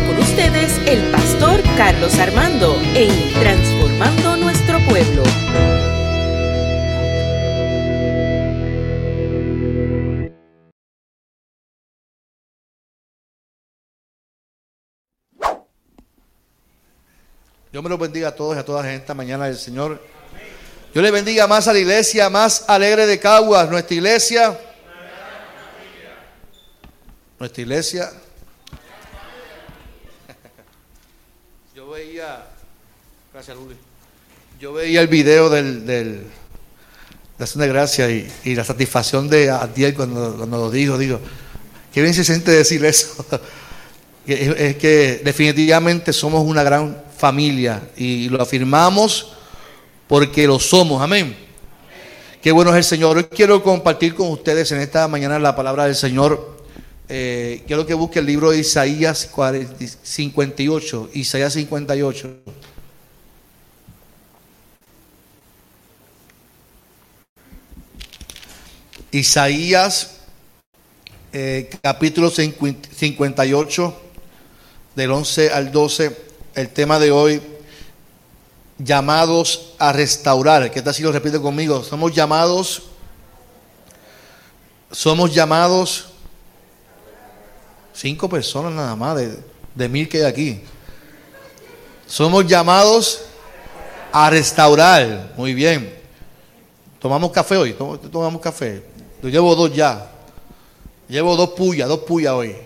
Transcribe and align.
Con 0.00 0.18
ustedes 0.18 0.78
el 0.86 1.02
pastor 1.10 1.60
Carlos 1.76 2.18
Armando 2.18 2.80
en 2.94 3.10
Transformando 3.34 4.38
Nuestro 4.38 4.78
Pueblo. 4.88 5.22
Dios 17.70 17.82
me 17.82 17.90
lo 17.90 17.98
bendiga 17.98 18.28
a 18.28 18.34
todos 18.34 18.56
y 18.56 18.60
a 18.60 18.64
todas 18.64 18.86
en 18.86 18.92
esta 18.92 19.12
mañana 19.12 19.44
del 19.44 19.58
Señor. 19.58 20.02
Yo 20.94 21.02
le 21.02 21.10
bendiga 21.10 21.46
más 21.46 21.68
a 21.68 21.74
la 21.74 21.80
iglesia 21.80 22.30
más 22.30 22.64
alegre 22.66 23.06
de 23.06 23.20
Caguas, 23.20 23.68
nuestra 23.68 23.94
iglesia. 23.94 24.58
Nuestra 27.38 27.60
iglesia. 27.60 28.10
Yo 31.74 31.88
veía, 31.88 32.44
gracias 33.32 33.56
Luli, 33.56 33.76
yo 34.60 34.74
veía 34.74 35.00
el 35.00 35.08
video 35.08 35.48
del, 35.48 35.86
del 35.86 36.26
de 37.38 37.44
acción 37.44 37.62
de 37.62 37.68
gracia 37.68 38.10
y, 38.10 38.30
y 38.44 38.54
la 38.54 38.62
satisfacción 38.62 39.28
de 39.28 39.50
Adiel 39.50 39.94
cuando, 39.94 40.36
cuando 40.36 40.58
lo 40.58 40.70
dijo, 40.70 40.98
digo, 40.98 41.18
qué 41.92 42.02
bien 42.02 42.12
se 42.12 42.24
siente 42.24 42.50
decir 42.50 42.84
eso. 42.84 43.24
es, 44.26 44.48
es 44.48 44.76
que 44.76 45.22
definitivamente 45.24 46.12
somos 46.12 46.44
una 46.44 46.62
gran 46.62 47.02
familia 47.16 47.82
y 47.96 48.28
lo 48.28 48.42
afirmamos 48.42 49.32
porque 50.06 50.46
lo 50.46 50.58
somos. 50.58 51.00
Amén. 51.02 51.34
Qué 52.42 52.52
bueno 52.52 52.70
es 52.70 52.76
el 52.76 52.84
Señor. 52.84 53.16
Hoy 53.16 53.24
quiero 53.24 53.62
compartir 53.62 54.14
con 54.14 54.28
ustedes 54.28 54.70
en 54.72 54.80
esta 54.80 55.08
mañana 55.08 55.38
la 55.38 55.56
palabra 55.56 55.86
del 55.86 55.94
Señor. 55.94 56.58
Eh, 57.08 57.62
quiero 57.66 57.86
que 57.86 57.94
busque 57.94 58.18
el 58.18 58.26
libro 58.26 58.50
de 58.50 58.58
Isaías 58.58 59.30
58. 60.02 61.10
Isaías 61.14 61.52
58. 61.54 62.36
Isaías 69.12 70.12
eh, 71.34 71.68
capítulo 71.82 72.30
58 72.30 74.00
del 74.94 75.10
11 75.10 75.50
al 75.50 75.70
12 75.70 76.16
el 76.54 76.68
tema 76.70 76.98
de 76.98 77.10
hoy, 77.10 77.42
llamados 78.78 79.74
a 79.78 79.92
restaurar. 79.92 80.70
¿Qué 80.70 80.80
tal 80.80 80.94
si 80.94 81.02
lo 81.02 81.12
repite 81.12 81.38
conmigo? 81.40 81.84
Somos 81.84 82.14
llamados, 82.14 82.84
somos 84.90 85.34
llamados, 85.34 86.06
cinco 87.92 88.30
personas 88.30 88.72
nada 88.72 88.96
más 88.96 89.16
de, 89.16 89.38
de 89.74 89.88
mil 89.90 90.08
que 90.08 90.18
hay 90.18 90.24
aquí. 90.24 90.62
Somos 92.06 92.46
llamados 92.46 93.22
a 94.10 94.30
restaurar. 94.30 95.32
Muy 95.36 95.52
bien. 95.52 96.00
¿Tomamos 96.98 97.30
café 97.32 97.56
hoy? 97.56 97.72
¿Tomamos 97.72 98.40
café? 98.40 98.91
Yo 99.22 99.28
llevo 99.28 99.54
dos 99.54 99.72
ya. 99.72 100.10
Llevo 101.08 101.36
dos 101.36 101.50
puyas, 101.50 101.88
dos 101.88 102.00
puyas 102.00 102.32
hoy. 102.32 102.56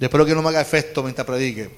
espero 0.00 0.24
que 0.24 0.34
no 0.34 0.42
me 0.42 0.48
haga 0.48 0.62
efecto 0.62 1.02
mientras 1.02 1.26
predique. 1.26 1.70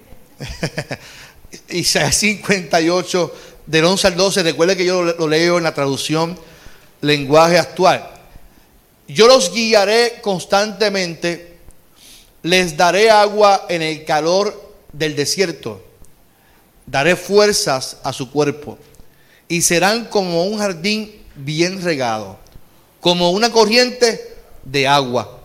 Isaías 1.70 2.14
58, 2.16 3.34
del 3.66 3.84
11 3.84 4.06
al 4.06 4.16
12, 4.16 4.42
recuerde 4.42 4.76
que 4.76 4.84
yo 4.84 5.02
lo 5.02 5.26
leo 5.26 5.58
en 5.58 5.64
la 5.64 5.74
traducción 5.74 6.38
lenguaje 7.00 7.58
actual. 7.58 8.08
Yo 9.08 9.26
los 9.26 9.52
guiaré 9.52 10.20
constantemente, 10.20 11.58
les 12.42 12.76
daré 12.76 13.10
agua 13.10 13.66
en 13.68 13.82
el 13.82 14.04
calor 14.04 14.74
del 14.92 15.16
desierto, 15.16 15.84
daré 16.86 17.16
fuerzas 17.16 17.98
a 18.04 18.12
su 18.12 18.30
cuerpo 18.30 18.78
y 19.48 19.62
serán 19.62 20.06
como 20.06 20.44
un 20.44 20.58
jardín 20.58 21.24
bien 21.36 21.82
regado, 21.82 22.38
como 23.06 23.30
una 23.30 23.52
corriente 23.52 24.34
de 24.64 24.88
agua. 24.88 25.38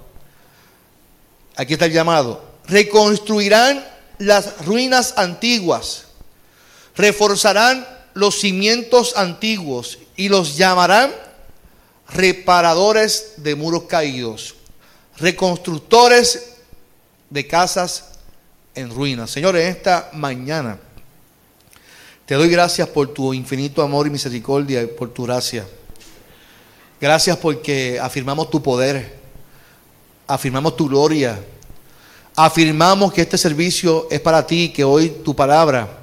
Aquí 1.56 1.74
está 1.74 1.86
el 1.86 1.92
llamado. 1.92 2.44
Reconstruirán 2.66 3.88
las 4.18 4.66
ruinas 4.66 5.14
antiguas, 5.16 6.06
reforzarán 6.96 7.88
los 8.16 8.40
cimientos 8.40 9.16
antiguos 9.16 10.00
y 10.16 10.30
los 10.30 10.58
llamarán 10.58 11.12
reparadores 12.10 13.34
de 13.38 13.54
muros 13.54 13.84
caídos, 13.84 14.56
reconstructores 15.18 16.54
de 17.30 17.46
casas 17.46 18.06
en 18.74 18.90
ruinas. 18.90 19.30
Señor, 19.30 19.56
en 19.56 19.68
esta 19.68 20.10
mañana 20.14 20.80
te 22.26 22.34
doy 22.34 22.50
gracias 22.50 22.88
por 22.88 23.14
tu 23.14 23.36
infinito 23.36 23.84
amor 23.84 24.08
y 24.08 24.10
misericordia 24.10 24.82
y 24.82 24.88
por 24.88 25.14
tu 25.14 25.26
gracia. 25.26 25.68
Gracias 27.02 27.36
porque 27.38 28.00
afirmamos 28.00 28.50
tu 28.50 28.62
poder, 28.62 29.20
afirmamos 30.28 30.78
tu 30.78 30.88
gloria 30.88 31.38
Afirmamos 32.36 33.12
que 33.12 33.22
este 33.22 33.38
servicio 33.38 34.08
es 34.10 34.20
para 34.22 34.48
ti, 34.48 34.70
que 34.70 34.84
hoy 34.84 35.10
tu 35.24 35.36
palabra 35.36 36.00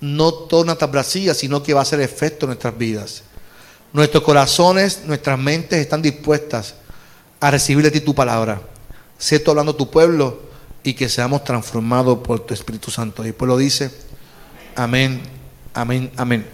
no 0.00 0.32
torna 0.32 0.76
tan 0.76 0.92
vacía, 0.92 1.34
sino 1.34 1.62
que 1.62 1.74
va 1.74 1.80
a 1.80 1.82
hacer 1.82 2.00
efecto 2.00 2.46
en 2.46 2.50
nuestras 2.50 2.78
vidas. 2.78 3.22
Nuestros 3.92 4.22
corazones, 4.22 5.02
nuestras 5.06 5.38
mentes 5.38 5.80
están 5.80 6.02
dispuestas 6.02 6.74
a 7.40 7.50
recibir 7.50 7.82
de 7.82 7.90
ti 7.90 8.00
tu 8.00 8.14
palabra. 8.14 8.60
Sé 9.18 9.40
tú 9.40 9.50
hablando 9.50 9.74
tu 9.74 9.90
pueblo 9.90 10.40
y 10.84 10.94
que 10.94 11.08
seamos 11.08 11.42
transformados 11.42 12.18
por 12.18 12.40
tu 12.40 12.54
Espíritu 12.54 12.90
Santo. 12.90 13.24
Y 13.24 13.28
el 13.28 13.34
pueblo 13.34 13.56
dice, 13.56 13.90
amén, 14.76 15.20
amén, 15.74 16.12
amén. 16.16 16.46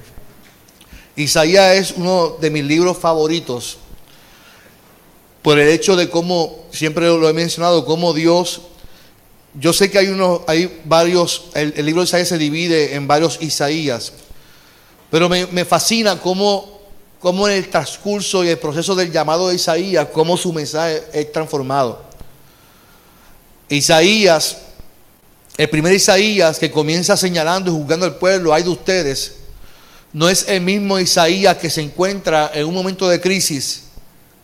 Isaías 1.17 1.77
es 1.77 1.95
uno 1.97 2.37
de 2.41 2.50
mis 2.50 2.65
libros 2.65 2.99
favoritos 2.99 3.78
por 5.43 5.59
el 5.59 5.69
hecho 5.69 5.97
de 5.97 6.09
cómo, 6.09 6.65
siempre 6.71 7.06
lo 7.06 7.28
he 7.28 7.33
mencionado, 7.33 7.84
cómo 7.84 8.12
Dios 8.15 8.62
yo 9.55 9.73
sé 9.73 9.91
que 9.91 9.99
hay, 9.99 10.09
unos, 10.09 10.41
hay 10.47 10.81
varios, 10.84 11.50
el, 11.55 11.75
libro 11.84 12.00
de 12.03 12.06
Isaías 12.06 12.28
se 12.28 12.39
divide 12.39 12.95
en 12.95 13.06
varios 13.06 13.39
Isaías, 13.43 14.12
pero 15.11 15.28
me, 15.28 15.65
fascina 15.67 16.19
cómo, 16.19 16.81
cómo, 17.21 17.47
en 17.49 17.56
el 17.56 17.69
transcurso 17.69 18.44
y 18.44 18.49
el 18.49 18.59
proceso 18.59 18.94
del 18.94 19.12
llamado 19.12 19.49
de 19.49 19.56
Isaías, 19.56 20.09
cómo 20.11 20.39
su 20.39 20.53
mensaje 20.55 21.03
es 21.12 21.31
transformado. 21.33 22.03
Isaías, 23.69 24.56
el 25.59 25.69
primer 25.69 25.93
Isaías 25.93 26.59
que 26.59 26.71
comienza 26.71 27.15
señalando 27.17 27.71
y 27.71 27.75
juzgando 27.75 28.06
al 28.06 28.17
pueblo, 28.17 28.55
hay 28.55 28.62
de 28.62 28.71
ustedes, 28.71 29.34
no 30.12 30.28
es 30.28 30.47
el 30.49 30.61
mismo 30.61 30.99
Isaías 30.99 31.56
que 31.56 31.71
se 31.71 31.81
encuentra 31.81 32.50
en 32.55 32.67
un 32.67 32.75
momento 32.75 33.09
de 33.09 33.21
crisis, 33.21 33.84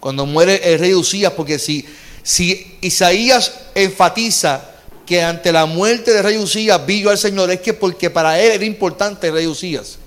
cuando 0.01 0.27
muere 0.27 0.61
el 0.73 0.79
rey 0.79 0.95
Usías, 0.95 1.33
porque 1.33 1.59
si, 1.59 1.85
si 2.23 2.79
Isaías 2.81 3.53
enfatiza 3.75 4.63
que 5.05 5.23
ante 5.23 5.53
la 5.53 5.67
muerte 5.67 6.13
de 6.13 6.23
rey 6.23 6.39
Usías 6.39 6.85
vi 6.87 7.07
al 7.07 7.19
Señor, 7.19 7.51
es 7.51 7.61
que 7.61 7.75
porque 7.75 8.11
para 8.11 8.41
él 8.41 8.53
era 8.53 8.65
importante 8.65 9.29
el 9.29 9.35
rey 9.35 9.47
Usías. 9.47 9.99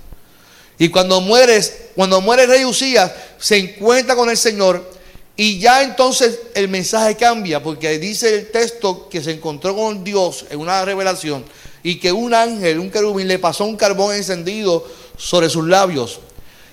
Y 0.78 0.88
cuando 0.88 1.20
mueres, 1.20 1.74
cuando 1.94 2.20
muere 2.20 2.44
el 2.44 2.48
rey 2.48 2.64
Usías, 2.64 3.12
se 3.38 3.58
encuentra 3.58 4.16
con 4.16 4.30
el 4.30 4.36
Señor 4.36 4.90
y 5.36 5.58
ya 5.58 5.82
entonces 5.82 6.40
el 6.54 6.68
mensaje 6.68 7.16
cambia, 7.16 7.62
porque 7.62 7.98
dice 7.98 8.34
el 8.34 8.50
texto 8.50 9.08
que 9.08 9.22
se 9.22 9.32
encontró 9.32 9.74
con 9.76 10.04
Dios 10.04 10.46
en 10.50 10.60
una 10.60 10.84
revelación 10.84 11.44
y 11.82 11.96
que 11.96 12.12
un 12.12 12.34
ángel, 12.34 12.78
un 12.78 12.90
querubín, 12.90 13.28
le 13.28 13.38
pasó 13.38 13.64
un 13.64 13.76
carbón 13.76 14.14
encendido 14.14 14.86
sobre 15.16 15.48
sus 15.48 15.66
labios. 15.66 16.20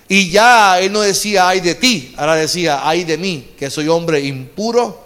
Y 0.08 0.30
ya 0.30 0.80
él 0.80 0.92
no 0.92 1.02
decía, 1.02 1.48
ay 1.48 1.60
de 1.60 1.76
ti, 1.76 2.14
ahora 2.16 2.34
decía, 2.34 2.80
ay 2.82 3.04
de 3.04 3.16
mí, 3.16 3.52
que 3.56 3.70
soy 3.70 3.88
hombre 3.88 4.20
impuro 4.20 4.98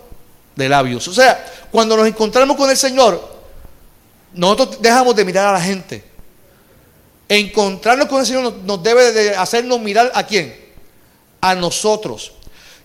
de 0.57 0.69
labios. 0.69 1.07
O 1.09 1.13
sea, 1.13 1.45
cuando 1.71 1.97
nos 1.97 2.07
encontramos 2.07 2.57
con 2.57 2.71
el 2.71 2.77
Señor, 2.77 3.35
nosotros 4.33 4.81
dejamos 4.81 5.15
de 5.15 5.25
mirar 5.25 5.49
a 5.49 5.53
la 5.53 5.61
gente. 5.61 6.05
Encontrarnos 7.29 8.09
con 8.09 8.21
el 8.21 8.27
Señor 8.27 8.55
nos, 8.65 8.83
debe 8.83 9.13
de 9.13 9.37
hacernos 9.37 9.81
mirar 9.81 10.11
a 10.15 10.25
quién? 10.25 10.55
A 11.41 11.55
nosotros. 11.55 12.33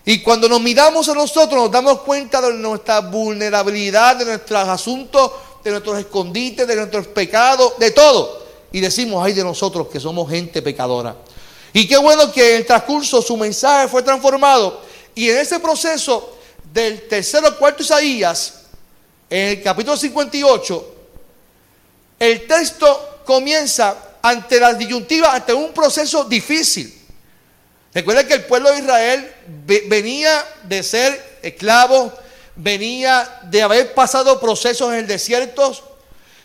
Y 0.04 0.20
cuando 0.20 0.48
nos 0.48 0.60
miramos 0.60 1.08
a 1.08 1.14
nosotros 1.14 1.62
nos 1.62 1.70
damos 1.70 2.00
cuenta 2.00 2.40
de 2.40 2.54
nuestra 2.54 3.00
vulnerabilidad, 3.00 4.16
de 4.16 4.24
nuestros 4.24 4.68
asuntos, 4.68 5.32
de 5.62 5.70
nuestros 5.70 5.98
escondites, 5.98 6.66
de 6.66 6.76
nuestros 6.76 7.06
pecados, 7.08 7.78
de 7.78 7.90
todo. 7.90 8.40
Y 8.72 8.80
decimos, 8.80 9.24
ay 9.24 9.32
de 9.32 9.44
nosotros 9.44 9.88
que 9.88 9.98
somos 9.98 10.30
gente 10.30 10.62
pecadora. 10.62 11.16
Y 11.72 11.86
qué 11.86 11.96
bueno 11.96 12.32
que 12.32 12.54
en 12.54 12.56
el 12.58 12.66
transcurso 12.66 13.22
su 13.22 13.36
mensaje 13.36 13.88
fue 13.88 14.02
transformado. 14.02 14.82
Y 15.14 15.28
en 15.28 15.38
ese 15.38 15.58
proceso 15.60 16.36
del 16.72 17.06
tercero 17.08 17.56
cuarto 17.58 17.82
Isaías, 17.82 18.62
en 19.28 19.58
el 19.58 19.62
capítulo 19.62 19.96
58, 19.96 20.94
el 22.18 22.46
texto 22.46 23.22
comienza 23.24 23.96
ante 24.22 24.60
las 24.60 24.76
disyuntivas, 24.76 25.34
ante 25.34 25.52
un 25.52 25.72
proceso 25.72 26.24
difícil. 26.24 26.96
Recuerden 27.94 28.26
que 28.26 28.34
el 28.34 28.44
pueblo 28.44 28.70
de 28.70 28.80
Israel 28.80 29.32
venía 29.88 30.44
de 30.64 30.82
ser 30.82 31.38
esclavo, 31.42 32.12
venía 32.56 33.40
de 33.44 33.62
haber 33.62 33.94
pasado 33.94 34.38
procesos 34.40 34.92
en 34.92 35.00
el 35.00 35.06
desierto, 35.06 35.72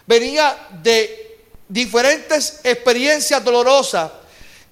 venía 0.07 0.55
de 0.81 1.24
diferentes 1.67 2.59
experiencias 2.63 3.43
dolorosas, 3.43 4.11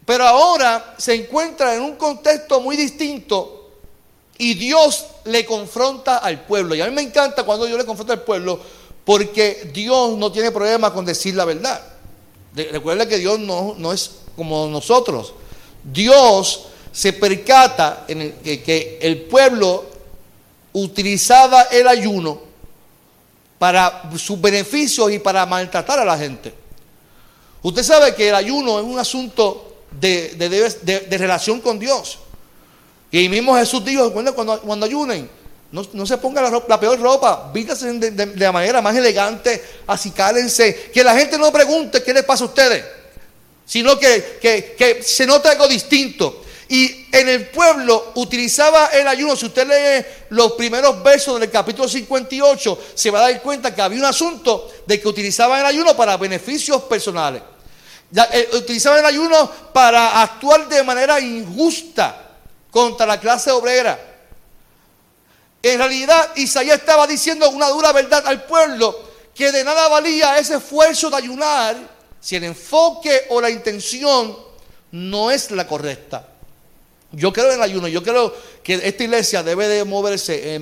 pero 0.05 0.25
ahora 0.25 0.95
se 0.97 1.15
encuentra 1.15 1.75
en 1.75 1.81
un 1.81 1.95
contexto 1.95 2.59
muy 2.61 2.75
distinto 2.75 3.71
y 4.37 4.53
Dios 4.55 5.05
le 5.25 5.45
confronta 5.45 6.17
al 6.17 6.45
pueblo. 6.45 6.75
Y 6.75 6.81
a 6.81 6.87
mí 6.87 6.95
me 6.95 7.01
encanta 7.01 7.43
cuando 7.43 7.65
Dios 7.65 7.77
le 7.77 7.85
confronta 7.85 8.13
al 8.13 8.21
pueblo 8.21 8.59
porque 9.05 9.69
Dios 9.73 10.17
no 10.17 10.31
tiene 10.31 10.51
problema 10.51 10.93
con 10.93 11.05
decir 11.05 11.35
la 11.35 11.45
verdad. 11.45 11.81
Recuerda 12.55 13.07
que 13.07 13.17
Dios 13.17 13.39
no, 13.39 13.75
no 13.77 13.91
es 13.91 14.11
como 14.35 14.67
nosotros. 14.67 15.33
Dios 15.83 16.67
se 16.91 17.13
percata 17.13 18.05
en 18.07 18.21
el, 18.21 18.33
que, 18.63 18.99
el 19.01 19.23
pueblo 19.23 19.85
utilizaba 20.73 21.63
el 21.63 21.87
ayuno 21.87 22.41
para 23.57 24.11
sus 24.17 24.39
beneficios 24.39 25.11
y 25.11 25.19
para 25.19 25.45
maltratar 25.45 25.99
a 25.99 26.05
la 26.05 26.17
gente. 26.17 26.53
Usted 27.63 27.81
sabe 27.83 28.13
que 28.13 28.27
el 28.27 28.35
ayuno 28.35 28.77
es 28.77 28.85
un 28.85 28.99
asunto 28.99 29.73
de, 29.89 31.07
relación 31.11 31.61
con 31.61 31.79
Dios. 31.79 32.19
Y 33.09 33.29
mismo 33.29 33.55
Jesús 33.55 33.83
dijo, 33.85 34.11
cuando, 34.11 34.35
cuando 34.35 34.85
ayunen, 34.85 35.29
no, 35.71 36.05
se 36.05 36.17
ponga 36.17 36.41
la, 36.41 36.79
peor 36.79 36.99
ropa, 36.99 37.49
vístase 37.53 37.93
de, 37.93 38.35
la 38.35 38.51
manera 38.51 38.81
más 38.81 38.95
elegante, 38.95 39.63
así 39.87 40.11
cálense, 40.11 40.91
que 40.93 41.03
la 41.03 41.15
gente 41.17 41.37
no 41.37 41.51
pregunte 41.51 42.03
qué 42.03 42.13
les 42.13 42.23
pasa 42.23 42.43
a 42.43 42.47
ustedes, 42.47 42.83
sino 43.65 43.97
que, 43.97 44.39
que 44.41 44.99
se 45.01 45.25
note 45.25 45.47
algo 45.47 45.67
distinto. 45.67 46.41
Y 46.67 47.05
en 47.11 47.29
el 47.29 47.47
pueblo 47.49 48.13
utilizaba 48.15 48.87
el 48.87 49.07
ayuno. 49.07 49.35
Si 49.35 49.45
usted 49.45 49.67
lee 49.67 50.05
los 50.29 50.53
primeros 50.53 51.01
versos 51.03 51.39
del 51.39 51.51
capítulo 51.51 51.87
58, 51.87 52.79
se 52.95 53.11
va 53.11 53.19
a 53.19 53.29
dar 53.29 53.41
cuenta 53.41 53.73
que 53.73 53.81
había 53.81 53.99
un 53.99 54.05
asunto 54.05 54.71
de 54.85 54.99
que 54.99 55.07
utilizaban 55.07 55.59
el 55.59 55.65
ayuno 55.65 55.95
para 55.95 56.17
beneficios 56.17 56.81
personales. 56.83 57.41
Eh, 58.15 58.49
utilizaban 58.53 58.99
el 58.99 59.05
ayuno 59.05 59.49
para 59.73 60.21
actuar 60.21 60.67
de 60.67 60.83
manera 60.83 61.19
injusta 61.19 62.35
contra 62.69 63.07
la 63.07 63.19
clase 63.19 63.51
obrera. 63.51 63.99
En 65.63 65.79
realidad, 65.79 66.35
Isaías 66.35 66.79
estaba 66.79 67.07
diciendo 67.07 67.49
una 67.49 67.69
dura 67.69 67.91
verdad 67.91 68.23
al 68.27 68.43
pueblo 68.43 69.13
que 69.33 69.51
de 69.51 69.63
nada 69.63 69.87
valía 69.87 70.37
ese 70.37 70.57
esfuerzo 70.57 71.09
de 71.09 71.17
ayunar 71.17 71.75
si 72.19 72.35
el 72.35 72.43
enfoque 72.43 73.25
o 73.29 73.41
la 73.41 73.49
intención 73.49 74.37
no 74.91 75.31
es 75.31 75.49
la 75.51 75.65
correcta. 75.65 76.27
Yo 77.11 77.31
creo 77.33 77.49
en 77.49 77.55
el 77.55 77.61
ayuno, 77.61 77.87
yo 77.87 78.03
creo 78.03 78.33
que 78.63 78.75
esta 78.75 79.03
iglesia 79.03 79.43
debe 79.43 79.67
de 79.67 79.83
moverse, 79.83 80.59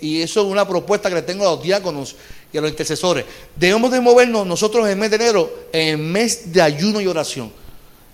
y 0.00 0.22
eso 0.22 0.40
es 0.40 0.46
una 0.46 0.66
propuesta 0.66 1.08
que 1.08 1.16
le 1.16 1.22
tengo 1.22 1.46
a 1.46 1.52
los 1.52 1.62
diáconos 1.62 2.16
y 2.52 2.58
a 2.58 2.60
los 2.60 2.70
intercesores. 2.70 3.24
Debemos 3.56 3.90
de 3.90 4.00
movernos 4.00 4.46
nosotros 4.46 4.84
en 4.84 4.92
el 4.92 4.96
mes 4.96 5.10
de 5.10 5.16
enero, 5.16 5.52
en 5.72 5.88
el 5.88 5.98
mes 5.98 6.52
de 6.52 6.62
ayuno 6.62 7.00
y 7.00 7.06
oración. 7.06 7.52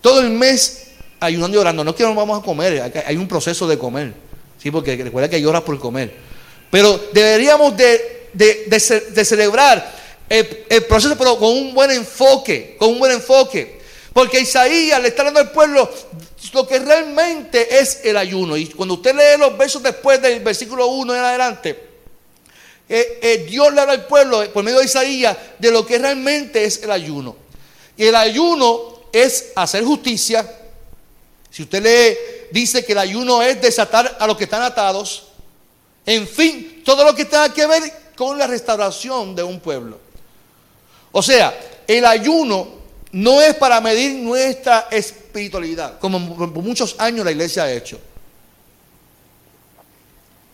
Todo 0.01 0.21
el 0.21 0.31
mes 0.31 0.89
ayunando 1.21 1.57
y 1.57 1.61
orando. 1.61 1.85
No 1.85 1.91
es 1.91 1.97
que 1.97 2.03
no 2.03 2.15
vamos 2.15 2.41
a 2.41 2.45
comer, 2.45 3.05
hay 3.07 3.17
un 3.17 3.29
proceso 3.29 3.67
de 3.67 3.79
comer, 3.79 4.13
¿sí? 4.63 4.71
porque 4.71 4.97
recuerda 4.97 5.29
que 5.29 5.37
hay 5.37 5.45
horas 5.45 5.63
por 5.63 5.79
comer. 5.79 6.15
Pero 6.71 7.01
deberíamos 7.13 7.77
de, 7.77 8.31
de, 8.35 9.25
celebrar 9.25 9.95
el, 10.29 10.65
el 10.69 10.85
proceso, 10.85 11.17
pero 11.17 11.39
con 11.39 11.51
un 11.51 11.75
buen 11.75 11.91
enfoque, 11.91 12.77
con 12.79 12.91
un 12.91 12.99
buen 12.99 13.13
enfoque. 13.13 13.77
Porque 14.13 14.41
Isaías 14.41 15.01
le 15.01 15.09
está 15.09 15.25
dando 15.25 15.41
al 15.41 15.51
pueblo 15.51 15.91
lo 16.53 16.67
que 16.67 16.79
realmente 16.79 17.79
es 17.79 18.01
el 18.05 18.17
ayuno. 18.17 18.57
Y 18.57 18.67
cuando 18.67 18.95
usted 18.95 19.15
lee 19.15 19.39
los 19.39 19.57
versos 19.57 19.83
después 19.83 20.21
del 20.23 20.41
versículo 20.41 20.87
1 20.87 21.15
en 21.15 21.21
adelante, 21.21 21.86
eh, 22.89 23.19
eh, 23.21 23.47
Dios 23.49 23.73
le 23.73 23.81
habla 23.81 23.95
al 23.95 24.07
pueblo 24.07 24.49
por 24.53 24.63
medio 24.63 24.79
de 24.79 24.85
Isaías 24.85 25.37
de 25.59 25.71
lo 25.71 25.85
que 25.85 25.99
realmente 25.99 26.65
es 26.65 26.83
el 26.83 26.91
ayuno. 26.91 27.37
Y 27.97 28.05
el 28.05 28.15
ayuno 28.15 29.09
es 29.13 29.53
hacer 29.57 29.85
justicia. 29.85 30.49
Si 31.51 31.63
usted 31.63 31.83
lee, 31.83 32.17
dice 32.53 32.85
que 32.85 32.93
el 32.93 32.99
ayuno 32.99 33.43
es 33.43 33.61
desatar 33.61 34.17
a 34.21 34.27
los 34.27 34.37
que 34.37 34.45
están 34.45 34.63
atados. 34.63 35.29
En 36.05 36.29
fin, 36.29 36.83
todo 36.85 37.05
lo 37.05 37.15
que 37.15 37.25
tenga 37.25 37.53
que 37.53 37.67
ver 37.67 37.83
con 38.15 38.39
la 38.39 38.47
restauración 38.47 39.35
de 39.35 39.43
un 39.43 39.59
pueblo. 39.59 39.99
O 41.11 41.23
sea, 41.23 41.59
el 41.87 42.05
ayuno 42.05 42.69
no 43.13 43.41
es 43.41 43.55
para 43.55 43.81
medir 43.81 44.15
nuestra 44.15 44.89
espiritualidad, 44.91 45.99
como 45.99 46.37
por 46.37 46.63
muchos 46.63 46.95
años 46.99 47.25
la 47.25 47.33
iglesia 47.33 47.65
ha 47.65 47.73
hecho. 47.73 47.99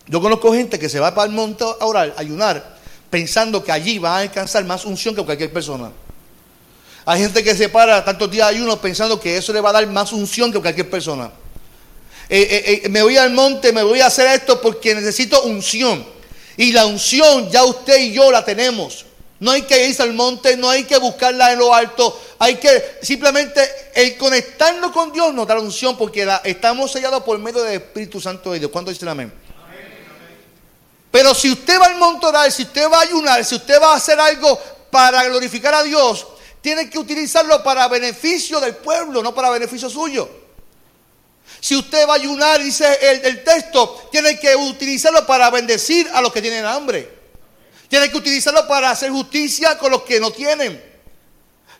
Yo 0.07 0.21
conozco 0.21 0.53
gente 0.53 0.77
que 0.77 0.89
se 0.89 0.99
va 0.99 1.13
para 1.15 1.27
el 1.27 1.33
monte 1.33 1.63
a 1.63 1.85
orar, 1.85 2.13
ayunar, 2.17 2.77
pensando 3.09 3.63
que 3.63 3.71
allí 3.71 3.99
va 3.99 4.17
a 4.17 4.19
alcanzar 4.19 4.63
más 4.65 4.85
unción 4.85 5.15
que 5.15 5.23
cualquier 5.23 5.51
persona. 5.51 5.91
Hay 7.05 7.21
gente 7.21 7.43
que 7.43 7.55
se 7.55 7.69
para 7.69 8.03
tantos 8.03 8.31
días 8.31 8.49
de 8.49 8.55
ayuno 8.55 8.79
pensando 8.79 9.19
que 9.19 9.35
eso 9.37 9.51
le 9.51 9.59
va 9.59 9.69
a 9.69 9.73
dar 9.73 9.87
más 9.87 10.13
unción 10.13 10.51
que 10.51 10.59
cualquier 10.59 10.89
persona. 10.89 11.31
Eh, 12.29 12.47
eh, 12.49 12.81
eh, 12.85 12.89
me 12.89 13.03
voy 13.03 13.17
al 13.17 13.31
monte, 13.31 13.73
me 13.73 13.83
voy 13.83 13.99
a 13.99 14.07
hacer 14.07 14.27
esto 14.27 14.61
porque 14.61 14.95
necesito 14.95 15.43
unción. 15.43 16.05
Y 16.55 16.71
la 16.71 16.85
unción 16.85 17.49
ya 17.49 17.63
usted 17.65 17.99
y 17.99 18.13
yo 18.13 18.31
la 18.31 18.45
tenemos. 18.45 19.05
No 19.39 19.51
hay 19.51 19.63
que 19.63 19.87
irse 19.87 20.01
al 20.01 20.13
monte, 20.13 20.55
no 20.55 20.69
hay 20.69 20.85
que 20.85 20.97
buscarla 20.97 21.51
en 21.51 21.59
lo 21.59 21.73
alto. 21.73 22.17
Hay 22.39 22.55
que 22.55 22.97
simplemente 23.01 23.61
el 23.93 24.15
conectarnos 24.15 24.91
con 24.91 25.11
Dios 25.11 25.33
nos 25.33 25.45
da 25.45 25.55
la 25.55 25.61
unción 25.61 25.97
porque 25.97 26.25
estamos 26.45 26.91
sellados 26.91 27.23
por 27.23 27.37
medio 27.39 27.61
del 27.61 27.73
Espíritu 27.73 28.21
Santo 28.21 28.53
de 28.53 28.59
Dios. 28.59 28.71
¿Cuándo 28.71 28.91
dicen 28.91 29.09
amén? 29.09 29.33
Pero 31.13 31.35
si 31.35 31.51
usted 31.51 31.79
va 31.79 31.85
al 31.85 31.97
monte 31.97 32.25
orar, 32.25 32.51
si 32.51 32.63
usted 32.63 32.89
va 32.89 32.97
a 32.97 33.01
ayunar, 33.01 33.45
si 33.45 33.53
usted 33.53 33.79
va 33.79 33.93
a 33.93 33.97
hacer 33.97 34.19
algo 34.19 34.59
para 34.89 35.23
glorificar 35.25 35.71
a 35.75 35.83
Dios, 35.83 36.25
tiene 36.59 36.89
que 36.89 36.97
utilizarlo 36.97 37.61
para 37.61 37.87
beneficio 37.87 38.59
del 38.59 38.77
pueblo, 38.77 39.21
no 39.21 39.31
para 39.35 39.51
beneficio 39.51 39.91
suyo. 39.91 40.27
Si 41.59 41.75
usted 41.75 42.07
va 42.07 42.13
a 42.13 42.15
ayunar, 42.15 42.63
dice 42.63 42.97
el, 42.99 43.25
el 43.25 43.43
texto, 43.43 44.07
tiene 44.11 44.39
que 44.39 44.55
utilizarlo 44.55 45.23
para 45.27 45.51
bendecir 45.51 46.09
a 46.11 46.19
los 46.19 46.33
que 46.33 46.41
tienen 46.41 46.65
hambre. 46.65 47.07
Tiene 47.87 48.09
que 48.09 48.17
utilizarlo 48.17 48.67
para 48.67 48.89
hacer 48.89 49.11
justicia 49.11 49.77
con 49.77 49.91
los 49.91 50.01
que 50.01 50.19
no 50.19 50.31
tienen. 50.31 50.83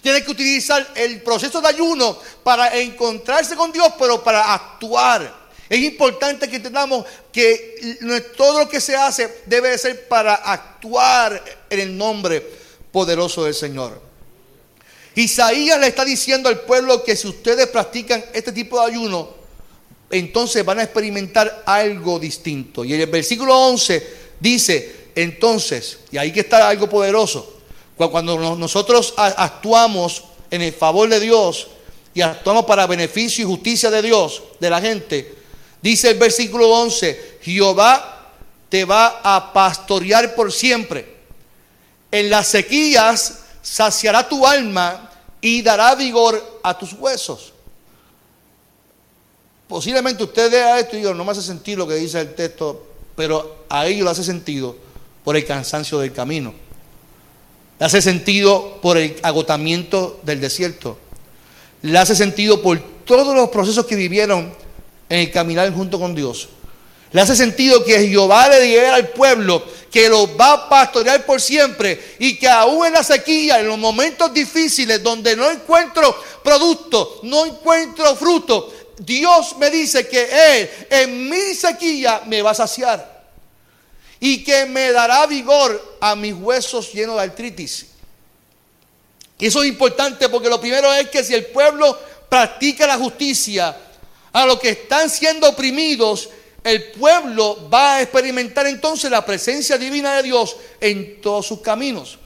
Tiene 0.03 0.23
que 0.23 0.29
utilizar 0.29 0.87
el 0.93 1.23
proceso 1.23 1.59
de 1.59 1.69
ayuno 1.69 2.19
para 2.43 2.77
encontrarse 2.77 3.55
con 3.55 3.71
Dios, 3.71 3.93
pero 3.97 4.23
para 4.23 4.53
actuar. 4.53 5.42
Es 5.69 5.79
importante 5.79 6.49
que 6.49 6.57
entendamos 6.57 7.05
que 7.31 7.97
todo 8.35 8.59
lo 8.59 8.69
que 8.69 8.81
se 8.81 8.95
hace 8.95 9.41
debe 9.45 9.77
ser 9.77 10.07
para 10.07 10.35
actuar 10.35 11.43
en 11.69 11.79
el 11.79 11.97
nombre 11.97 12.45
poderoso 12.91 13.45
del 13.45 13.53
Señor. 13.53 14.01
Isaías 15.15 15.79
le 15.79 15.87
está 15.87 16.03
diciendo 16.03 16.49
al 16.49 16.61
pueblo 16.61 17.03
que 17.03 17.15
si 17.15 17.27
ustedes 17.27 17.67
practican 17.67 18.23
este 18.33 18.51
tipo 18.51 18.79
de 18.79 18.91
ayuno, 18.91 19.29
entonces 20.09 20.63
van 20.65 20.79
a 20.79 20.83
experimentar 20.83 21.63
algo 21.65 22.19
distinto. 22.19 22.83
Y 22.83 22.93
en 22.93 23.01
el 23.01 23.07
versículo 23.07 23.57
11 23.57 24.07
dice, 24.39 25.03
entonces, 25.15 25.99
y 26.11 26.17
ahí 26.17 26.31
que 26.31 26.41
está 26.41 26.67
algo 26.67 26.89
poderoso, 26.89 27.61
cuando 27.95 28.55
nosotros 28.55 29.13
actuamos 29.17 30.23
en 30.51 30.61
el 30.61 30.73
favor 30.73 31.09
de 31.09 31.19
Dios 31.19 31.67
y 32.13 32.21
actuamos 32.21 32.65
para 32.65 32.85
beneficio 32.85 33.43
y 33.43 33.47
justicia 33.47 33.89
de 33.89 34.01
Dios, 34.01 34.43
de 34.59 34.69
la 34.69 34.81
gente, 34.81 35.42
dice 35.83 36.11
el 36.11 36.17
versículo 36.17 36.69
11, 36.69 37.39
Jehová 37.41 38.31
te 38.69 38.85
va 38.85 39.19
a 39.21 39.51
pastorear 39.53 40.33
por 40.33 40.51
siempre. 40.51 41.13
En 42.09 42.29
las 42.29 42.47
sequías 42.47 43.39
saciará 43.61 44.27
tu 44.27 44.47
alma 44.47 45.11
y 45.41 45.61
dará 45.61 45.93
vigor 45.93 46.61
a 46.63 46.75
tus 46.77 46.93
huesos. 46.93 47.51
Posiblemente 49.67 50.23
usted 50.23 50.49
vea 50.49 50.79
esto 50.79 50.95
y 50.95 50.99
diga, 50.99 51.13
no 51.13 51.25
me 51.25 51.31
hace 51.31 51.41
sentido 51.41 51.79
lo 51.79 51.87
que 51.87 51.95
dice 51.95 52.21
el 52.21 52.33
texto, 52.33 52.87
pero 53.15 53.65
a 53.69 53.85
ellos 53.85 54.05
le 54.05 54.11
hace 54.11 54.23
sentido 54.23 54.77
por 55.23 55.35
el 55.35 55.45
cansancio 55.45 55.99
del 55.99 56.13
camino. 56.13 56.53
Le 57.77 57.85
hace 57.85 58.01
sentido 58.01 58.79
por 58.81 58.97
el 58.97 59.17
agotamiento 59.21 60.21
del 60.23 60.39
desierto. 60.39 60.97
Le 61.81 61.97
hace 61.97 62.15
sentido 62.15 62.61
por 62.61 62.79
todos 63.03 63.35
los 63.35 63.49
procesos 63.49 63.85
que 63.85 63.95
vivieron 63.95 64.62
en 65.09 65.19
el 65.19 65.31
caminar 65.31 65.71
junto 65.73 65.99
con 65.99 66.15
Dios. 66.15 66.49
Le 67.11 67.21
hace 67.21 67.35
sentido 67.35 67.83
que 67.83 68.07
Jehová 68.07 68.49
le 68.49 68.61
diga 68.61 68.95
al 68.95 69.09
pueblo 69.09 69.63
que 69.91 70.09
los 70.09 70.27
va 70.29 70.53
a 70.53 70.69
pastorear 70.69 71.23
por 71.25 71.39
siempre 71.39 72.15
y 72.17 72.39
que 72.39 72.49
aún 72.49 72.87
en 72.87 72.93
la 72.93 73.03
sequía, 73.03 73.59
en 73.59 73.67
los 73.67 73.77
momentos 73.77 74.33
difíciles 74.33 75.03
donde 75.03 75.35
no 75.35 75.51
encuentro 75.51 76.19
producto, 76.43 77.19
no 77.21 77.45
encuentro 77.45 78.15
fruto, 78.15 78.73
Dios 78.97 79.55
me 79.57 79.69
dice 79.69 80.07
que 80.07 80.27
Él 80.59 80.69
en 80.89 81.29
mi 81.29 81.53
sequía 81.53 82.23
me 82.25 82.41
va 82.41 82.51
a 82.51 82.55
saciar 82.55 83.23
y 84.19 84.43
que 84.43 84.65
me 84.65 84.91
dará 84.91 85.27
vigor 85.27 85.97
a 85.99 86.15
mis 86.15 86.33
huesos 86.33 86.91
llenos 86.91 87.17
de 87.17 87.21
artritis. 87.21 87.87
Y 89.37 89.47
eso 89.47 89.61
es 89.61 89.69
importante 89.69 90.29
porque 90.29 90.49
lo 90.49 90.59
primero 90.59 90.91
es 90.93 91.09
que 91.09 91.23
si 91.23 91.35
el 91.35 91.45
pueblo 91.47 91.99
practica 92.29 92.87
la 92.87 92.97
justicia 92.97 93.77
a 94.33 94.45
los 94.45 94.59
que 94.59 94.69
están 94.69 95.09
siendo 95.09 95.47
oprimidos, 95.49 96.29
el 96.63 96.91
pueblo 96.91 97.69
va 97.69 97.95
a 97.95 98.01
experimentar 98.01 98.67
entonces 98.67 99.09
la 99.09 99.25
presencia 99.25 99.77
divina 99.77 100.15
de 100.15 100.23
Dios 100.23 100.55
en 100.79 101.21
todos 101.21 101.47
sus 101.47 101.61
caminos. 101.61 102.19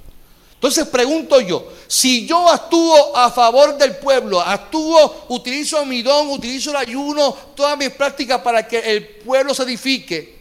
Entonces 0.53 0.87
pregunto 0.87 1.39
yo, 1.39 1.71
si 1.87 2.25
yo 2.25 2.49
actúo 2.49 3.15
a 3.15 3.29
favor 3.29 3.77
del 3.77 3.97
pueblo, 3.97 4.41
actúo, 4.41 5.25
utilizo 5.29 5.85
mi 5.85 6.01
don, 6.01 6.29
utilizo 6.29 6.71
el 6.71 6.77
ayuno, 6.77 7.31
todas 7.55 7.77
mis 7.77 7.91
prácticas 7.91 8.41
para 8.41 8.67
que 8.67 8.79
el 8.79 9.07
pueblo 9.19 9.53
se 9.53 9.63
edifique, 9.63 10.37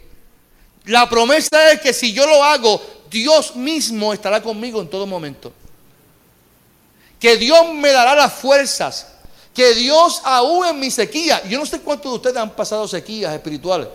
la 0.87 1.09
promesa 1.09 1.73
es 1.73 1.81
que 1.81 1.93
si 1.93 2.13
yo 2.13 2.27
lo 2.27 2.43
hago, 2.43 2.81
Dios 3.11 3.57
mismo 3.57 4.13
estará 4.13 4.43
conmigo 4.43 4.81
en 4.81 4.89
todo 4.89 5.07
momento. 5.07 5.53
Que 7.19 7.37
Dios 7.37 7.73
me 7.75 7.91
dará 7.91 8.15
las 8.15 8.33
fuerzas. 8.33 9.16
Que 9.57 9.75
Dios 9.75 10.21
aún 10.23 10.67
en 10.67 10.79
mi 10.79 10.91
sequía. 10.91 11.43
Yo 11.49 11.59
no 11.59 11.65
sé 11.65 11.81
cuántos 11.81 12.13
de 12.13 12.17
ustedes 12.17 12.37
han 12.37 12.51
pasado 12.51 12.87
sequías 12.87 13.33
espirituales. 13.33 13.89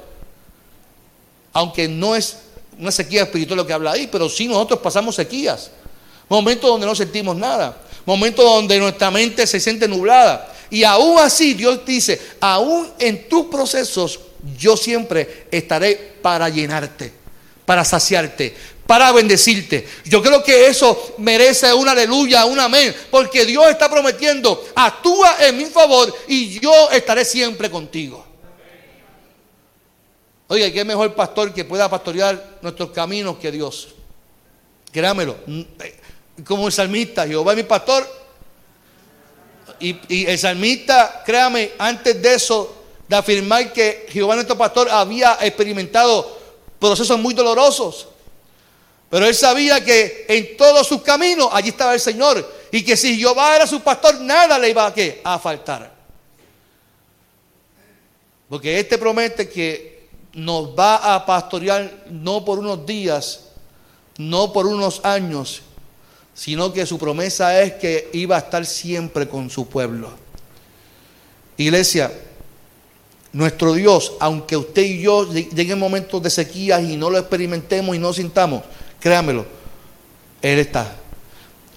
Aunque 1.54 1.88
no 1.88 2.16
es 2.16 2.38
una 2.80 2.92
sequía 2.92 3.22
espiritual 3.22 3.58
lo 3.58 3.68
que 3.68 3.74
habla 3.74 3.92
ahí, 3.92 4.10
pero 4.12 4.28
sí 4.28 4.48
nosotros 4.48 4.80
pasamos 4.80 5.14
sequías. 5.14 5.70
Momentos 6.28 6.68
donde 6.68 6.88
no 6.88 6.96
sentimos 6.96 7.36
nada. 7.36 7.78
Momentos 8.08 8.44
donde 8.44 8.80
nuestra 8.80 9.12
mente 9.12 9.46
se 9.46 9.60
siente 9.60 9.88
nublada. 9.88 10.52
Y 10.72 10.84
aún 10.84 11.20
así 11.20 11.54
Dios 11.54 11.86
dice, 11.86 12.20
aún 12.40 12.90
en 12.98 13.30
tus 13.30 13.46
procesos 13.46 14.20
yo 14.58 14.76
siempre 14.76 15.46
estaré 15.52 16.16
para 16.24 16.50
llenarte, 16.50 17.14
para 17.66 17.86
saciarte, 17.86 18.56
para 18.92 19.14
bendecirte. 19.14 19.88
Yo 20.04 20.22
creo 20.22 20.44
que 20.44 20.68
eso 20.68 21.14
merece 21.20 21.74
una 21.74 21.94
aleluya, 21.94 22.44
un 22.44 22.60
amén, 22.60 22.94
porque 23.10 23.46
Dios 23.46 23.66
está 23.70 23.90
prometiendo, 23.90 24.66
actúa 24.76 25.38
en 25.48 25.56
mi 25.56 25.64
favor 25.68 26.14
y 26.28 26.60
yo 26.60 26.92
estaré 26.92 27.24
siempre 27.24 27.72
contigo. 27.72 28.26
Oye, 30.50 30.74
¿qué 30.74 30.84
mejor 30.84 31.16
pastor 31.16 31.54
que 31.54 31.64
pueda 31.64 31.90
pastorear 31.90 32.58
nuestros 32.62 32.92
caminos 32.92 33.38
que 33.38 33.50
Dios? 33.50 33.96
Créamelo. 34.92 35.38
Como 36.44 36.68
el 36.68 36.74
salmista, 36.74 37.26
Jehová 37.26 37.54
es 37.54 37.58
mi 37.60 37.64
pastor. 37.64 38.06
Y, 39.80 39.96
y 40.10 40.26
el 40.26 40.38
salmista, 40.38 41.24
créame, 41.26 41.72
antes 41.80 42.22
de 42.22 42.34
eso, 42.34 42.76
de 43.08 43.16
afirmar 43.16 43.72
que 43.72 44.06
Jehová 44.10 44.36
nuestro 44.36 44.58
pastor 44.58 44.90
había 44.90 45.38
experimentado 45.40 46.38
procesos 46.78 47.18
muy 47.18 47.34
dolorosos. 47.34 48.10
Pero 49.12 49.26
él 49.26 49.36
sabía 49.36 49.84
que 49.84 50.26
en 50.30 50.56
todos 50.56 50.88
sus 50.88 51.02
caminos 51.02 51.50
allí 51.52 51.70
estaba 51.70 51.94
el 51.94 52.00
Señor. 52.00 52.50
Y 52.72 52.82
que 52.82 52.96
si 52.96 53.20
Jehová 53.20 53.58
era 53.58 53.68
su 53.68 53.82
pastor, 53.82 54.22
nada 54.22 54.58
le 54.58 54.70
iba 54.70 54.94
a, 55.26 55.38
faltar. 55.38 55.92
Porque 58.48 58.80
este 58.80 58.98
promete 58.98 59.50
que 59.50 60.08
nos 60.32 60.70
va 60.70 61.14
a 61.14 61.26
pastorear 61.26 62.06
no 62.10 62.46
por 62.46 62.60
unos 62.60 62.86
días, 62.86 63.48
no 64.18 64.54
por 64.54 64.66
unos 64.66 65.04
años, 65.04 65.62
sino 66.34 66.72
que 66.72 66.86
su 66.86 66.98
promesa 66.98 67.62
es 67.62 67.74
que 67.74 68.10
iba 68.14 68.38
a 68.38 68.40
estar 68.40 68.66
siempre 68.66 69.28
con 69.28 69.50
su 69.50 69.68
pueblo. 69.68 70.10
Iglesia, 71.58 72.14
nuestro 73.34 73.74
Dios, 73.74 74.14
aunque 74.22 74.56
usted 74.56 74.84
y 74.84 75.02
yo 75.02 75.30
lleguen 75.34 75.80
momentos 75.80 76.24
de 76.24 76.30
sequía 76.30 76.80
y 76.80 76.96
no 76.96 77.10
lo 77.10 77.18
experimentemos 77.18 77.94
y 77.94 78.00
no 78.00 78.14
sintamos, 78.14 78.64
créamelo, 79.02 79.46
Él 80.42 80.60
está. 80.60 80.96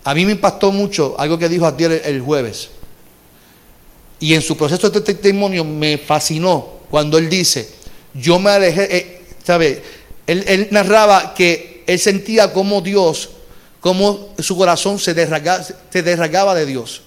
A 0.05 0.15
mí 0.15 0.25
me 0.27 0.33
impactó 0.33 0.71
mucho 0.71 1.17
algo 1.19 1.39
que 1.39 1.49
dijo 1.49 1.67
ayer 1.67 2.03
el 2.05 2.21
jueves. 2.21 2.69
Y 4.21 4.35
en 4.35 4.43
su 4.43 4.57
proceso 4.57 4.91
de 4.91 5.01
testimonio 5.01 5.65
me 5.65 5.99
fascinó 5.99 6.75
cuando 6.91 7.19
él 7.19 7.29
dice, 7.29 7.69
yo 8.13 8.39
me 8.39 8.51
alejé, 8.51 8.97
eh, 8.97 9.23
¿sabe? 9.43 9.83
Él, 10.27 10.69
narraba 10.71 11.35
que 11.35 11.83
él 11.87 11.99
sentía 11.99 12.53
como 12.53 12.81
Dios, 12.81 13.31
como 13.81 14.33
su 14.39 14.57
corazón 14.57 14.99
se 14.99 15.15
derragaba, 15.15 15.65
se 15.65 16.03
derragaba 16.03 16.55
de 16.55 16.67
Dios. 16.67 17.03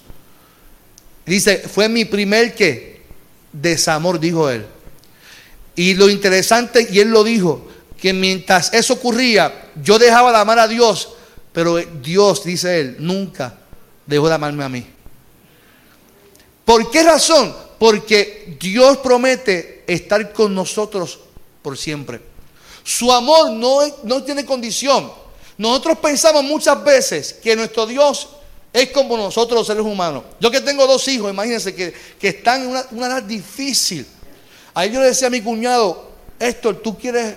Dice, 1.24 1.58
fue 1.58 1.88
mi 1.88 2.04
primer 2.04 2.54
que 2.54 3.02
desamor, 3.52 4.20
dijo 4.20 4.50
él. 4.50 4.66
Y 5.76 5.94
lo 5.94 6.08
interesante, 6.08 6.86
y 6.90 7.00
él 7.00 7.10
lo 7.10 7.24
dijo, 7.24 7.68
que 8.00 8.12
mientras 8.12 8.72
eso 8.72 8.94
ocurría, 8.94 9.70
yo 9.82 9.98
dejaba 9.98 10.30
de 10.32 10.38
amar 10.38 10.58
a 10.58 10.68
Dios, 10.68 11.10
pero 11.52 11.76
Dios, 11.76 12.44
dice 12.44 12.80
él, 12.80 12.96
nunca 13.00 13.58
dejó 14.06 14.28
de 14.28 14.34
amarme 14.34 14.64
a 14.64 14.68
mí. 14.68 14.86
¿Por 16.64 16.90
qué 16.90 17.02
razón? 17.02 17.54
Porque 17.78 18.56
Dios 18.60 18.98
promete 18.98 19.84
estar 19.86 20.32
con 20.32 20.54
nosotros 20.54 21.18
por 21.62 21.76
siempre. 21.76 22.20
Su 22.84 23.12
amor 23.12 23.50
no, 23.50 23.80
no 24.04 24.22
tiene 24.22 24.44
condición. 24.44 25.10
Nosotros 25.56 25.98
pensamos 25.98 26.44
muchas 26.44 26.82
veces 26.84 27.32
que 27.34 27.56
nuestro 27.56 27.86
Dios 27.86 28.28
es 28.72 28.90
como 28.90 29.16
nosotros 29.16 29.58
los 29.58 29.66
seres 29.66 29.82
humanos. 29.82 30.24
Yo 30.40 30.50
que 30.50 30.60
tengo 30.60 30.86
dos 30.86 31.06
hijos, 31.08 31.30
imagínense 31.30 31.74
que, 31.74 31.94
están 32.20 32.62
en 32.62 32.68
una, 32.92 33.06
edad 33.06 33.22
difícil. 33.22 34.06
Ahí 34.74 34.92
yo 34.92 35.00
le 35.00 35.06
decía 35.06 35.28
a 35.28 35.30
mi 35.30 35.40
cuñado, 35.40 36.12
Héctor, 36.38 36.80
¿tú 36.82 36.96
quieres 36.96 37.34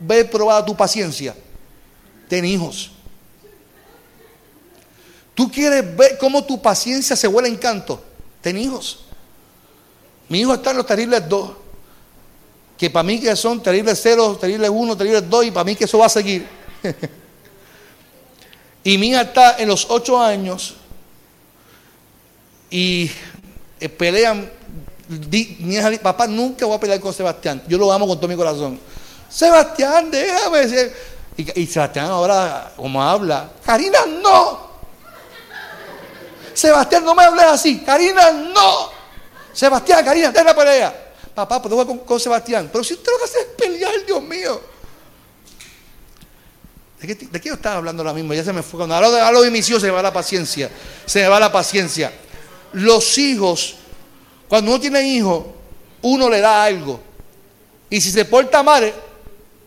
ver 0.00 0.30
probada 0.30 0.64
tu 0.64 0.76
paciencia? 0.76 1.34
Ten 2.28 2.44
hijos. 2.44 2.90
¿Tú 5.34 5.50
quieres 5.50 5.96
ver 5.96 6.18
cómo 6.18 6.44
tu 6.44 6.60
paciencia 6.60 7.14
se 7.16 7.28
vuelve 7.28 7.48
en 7.48 7.56
canto? 7.56 8.02
Ten 8.40 8.58
hijos. 8.58 9.04
Mi 10.28 10.40
hijo 10.40 10.54
está 10.54 10.70
en 10.70 10.78
los 10.78 10.86
terribles 10.86 11.28
dos. 11.28 11.52
Que 12.76 12.90
para 12.90 13.02
mí 13.02 13.20
que 13.20 13.34
son 13.36 13.62
terribles 13.62 14.00
cero, 14.02 14.36
terribles 14.40 14.70
uno, 14.72 14.96
terribles 14.96 15.28
dos, 15.28 15.44
y 15.44 15.50
para 15.50 15.64
mí 15.64 15.76
que 15.76 15.84
eso 15.84 15.98
va 15.98 16.06
a 16.06 16.10
seguir. 16.10 16.46
Y 18.82 18.96
mi 18.96 19.08
hija 19.08 19.22
está 19.22 19.58
en 19.58 19.68
los 19.68 19.86
ocho 19.90 20.20
años 20.20 20.74
y 22.70 23.10
eh, 23.78 23.88
pelean. 23.88 24.50
mi 25.58 25.74
hija 25.74 25.90
papá, 26.00 26.26
nunca 26.26 26.64
voy 26.64 26.76
a 26.76 26.80
pelear 26.80 27.00
con 27.00 27.12
Sebastián. 27.12 27.62
Yo 27.68 27.76
lo 27.76 27.92
amo 27.92 28.06
con 28.06 28.16
todo 28.16 28.28
mi 28.28 28.36
corazón. 28.36 28.80
Sebastián, 29.30 30.10
déjame. 30.10 30.92
Y, 31.36 31.62
y 31.62 31.66
Sebastián 31.66 32.06
ahora, 32.06 32.72
como 32.76 33.02
habla, 33.02 33.50
Karina, 33.64 34.00
no. 34.06 34.70
Sebastián, 36.52 37.04
no 37.04 37.14
me 37.14 37.24
hables 37.24 37.44
así. 37.44 37.80
Karina, 37.80 38.30
no. 38.32 38.90
Sebastián, 39.52 40.04
Karina, 40.04 40.30
deja 40.30 40.44
la 40.44 40.54
pelea. 40.54 41.12
Papá, 41.34 41.62
puedo 41.62 41.76
jugar 41.76 42.04
con, 42.04 42.20
Sebastián. 42.20 42.68
Pero 42.70 42.84
si 42.84 42.94
usted 42.94 43.10
lo 43.10 43.18
que 43.18 43.24
hace 43.24 43.38
es 43.40 43.46
pelear, 43.56 43.92
Dios 44.06 44.22
mío. 44.22 44.60
¿De 47.00 47.16
qué, 47.40 47.48
yo 47.48 47.54
estaba 47.54 47.76
hablando 47.76 48.02
ahora 48.02 48.12
mismo? 48.12 48.34
Ya 48.34 48.44
se 48.44 48.52
me 48.52 48.62
fue. 48.62 48.78
Cuando 48.78 48.94
hablo 48.94 49.40
de, 49.40 49.50
mis 49.50 49.68
hijos 49.70 49.80
se 49.80 49.86
me 49.86 49.94
va 49.94 50.02
la 50.02 50.12
paciencia. 50.12 50.70
Se 51.06 51.22
me 51.22 51.28
va 51.28 51.40
la 51.40 51.50
paciencia. 51.50 52.12
Los 52.72 53.16
hijos, 53.16 53.76
cuando 54.48 54.72
uno 54.72 54.80
tiene 54.80 55.02
hijos, 55.02 55.46
uno 56.02 56.28
le 56.28 56.40
da 56.40 56.64
algo. 56.64 57.00
Y 57.88 58.00
si 58.00 58.10
se 58.10 58.24
porta 58.26 58.62
mal, 58.62 58.92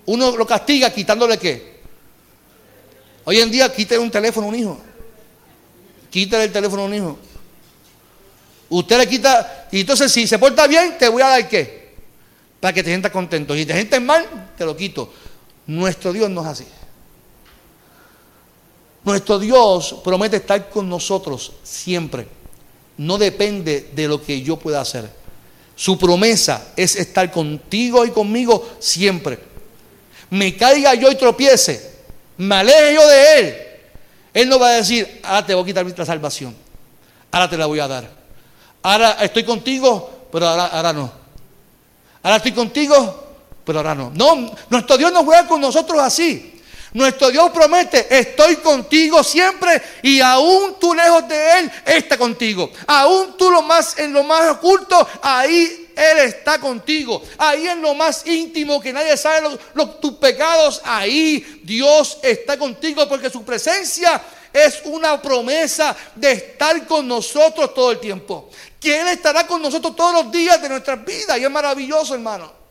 uno 0.06 0.36
lo 0.36 0.46
castiga 0.46 0.92
quitándole 0.92 1.38
qué. 1.38 1.74
Hoy 3.26 3.40
en 3.40 3.50
día 3.50 3.74
quítale 3.74 4.00
un 4.00 4.12
teléfono 4.12 4.48
a 4.48 4.50
un 4.50 4.56
hijo. 4.56 4.80
Quítale 6.10 6.46
el 6.46 6.52
teléfono 6.52 6.84
a 6.84 6.86
un 6.86 6.94
hijo. 6.94 7.18
Usted 8.70 8.98
le 8.98 9.08
quita, 9.08 9.68
y 9.72 9.82
entonces 9.82 10.12
si 10.12 10.28
se 10.28 10.40
porta 10.40 10.68
bien, 10.68 10.98
te 10.98 11.08
voy 11.08 11.22
a 11.22 11.30
dar 11.30 11.48
qué. 11.48 11.94
Para 12.60 12.74
que 12.74 12.84
te 12.84 12.90
sientas 12.90 13.12
contento. 13.12 13.56
Si 13.56 13.66
te 13.66 13.74
sientes 13.74 14.02
mal, 14.02 14.52
te 14.58 14.66
lo 14.66 14.76
quito. 14.76 15.14
Nuestro 15.68 16.12
Dios 16.12 16.30
no 16.30 16.42
es 16.42 16.48
así. 16.48 16.66
Nuestro 19.04 19.38
Dios 19.38 19.98
promete 20.04 20.38
estar 20.38 20.70
con 20.70 20.90
nosotros 20.90 21.54
siempre. 21.64 22.28
No 22.98 23.18
depende 23.18 23.90
de 23.94 24.08
lo 24.08 24.22
que 24.22 24.42
yo 24.42 24.58
pueda 24.58 24.82
hacer. 24.82 25.10
Su 25.76 25.98
promesa 25.98 26.74
es 26.76 26.96
estar 26.96 27.32
contigo 27.32 28.06
y 28.06 28.12
conmigo 28.12 28.76
siempre. 28.80 29.53
Me 30.34 30.58
caiga 30.58 30.96
yo 30.96 31.12
y 31.12 31.16
tropiece, 31.16 31.92
me 32.38 32.56
aleje 32.56 32.96
yo 32.96 33.08
de 33.08 33.40
Él. 33.40 33.58
Él 34.34 34.50
no 34.50 34.58
va 34.58 34.70
a 34.70 34.72
decir, 34.72 35.22
ahora 35.22 35.46
te 35.46 35.54
voy 35.54 35.62
a 35.62 35.66
quitar 35.68 35.84
nuestra 35.84 36.08
salvación. 36.08 36.56
Ahora 37.30 37.48
te 37.48 37.56
la 37.56 37.68
voy 37.68 37.80
a 37.80 37.88
dar. 37.88 38.10
Ahora 38.82 39.18
estoy 39.22 39.44
contigo, 39.44 40.28
pero 40.32 40.48
ahora, 40.48 40.66
ahora 40.66 40.92
no. 40.92 41.12
Ahora 42.24 42.38
estoy 42.38 42.52
contigo, 42.52 43.28
pero 43.64 43.78
ahora 43.78 43.94
no. 43.94 44.12
No, 44.16 44.56
nuestro 44.72 44.98
Dios 44.98 45.14
no 45.14 45.24
juega 45.24 45.48
con 45.48 45.62
nosotros 45.62 46.00
así. 46.00 46.60
Nuestro 46.94 47.30
Dios 47.30 47.52
promete, 47.52 48.08
estoy 48.10 48.56
contigo 48.56 49.24
siempre 49.24 49.80
y 50.02 50.20
aún 50.20 50.78
tú 50.80 50.96
lejos 50.96 51.28
de 51.28 51.60
Él, 51.60 51.72
está 51.86 52.18
contigo. 52.18 52.72
Aún 52.88 53.38
tú 53.38 53.52
lo 53.52 53.62
más, 53.62 54.00
en 54.00 54.12
lo 54.12 54.24
más 54.24 54.50
oculto, 54.50 55.08
ahí 55.22 55.83
Él 55.96 56.20
está 56.20 56.60
contigo. 56.60 57.22
Ahí 57.38 57.68
en 57.68 57.82
lo 57.82 57.94
más 57.94 58.26
íntimo 58.26 58.82
que 58.82 58.94
nadie 58.94 59.18
sabe 59.18 59.58
tus 60.02 60.14
pecados, 60.14 60.82
ahí 60.84 61.62
Dios 61.64 62.18
está 62.22 62.58
contigo 62.58 63.08
porque 63.08 63.30
su 63.30 63.44
presencia 63.44 64.22
es 64.52 64.82
una 64.86 65.22
promesa 65.22 65.96
de 66.16 66.32
estar 66.32 66.86
con 66.86 67.08
nosotros 67.08 67.74
todo 67.74 67.92
el 67.92 68.00
tiempo. 68.00 68.50
Que 68.80 69.02
Él 69.02 69.08
estará 69.08 69.48
con 69.48 69.62
nosotros 69.62 69.96
todos 69.96 70.14
los 70.14 70.32
días 70.32 70.62
de 70.62 70.70
nuestras 70.70 71.04
vidas 71.04 71.38
y 71.40 71.44
es 71.44 71.52
maravilloso 71.52 72.14
hermano. 72.14 72.64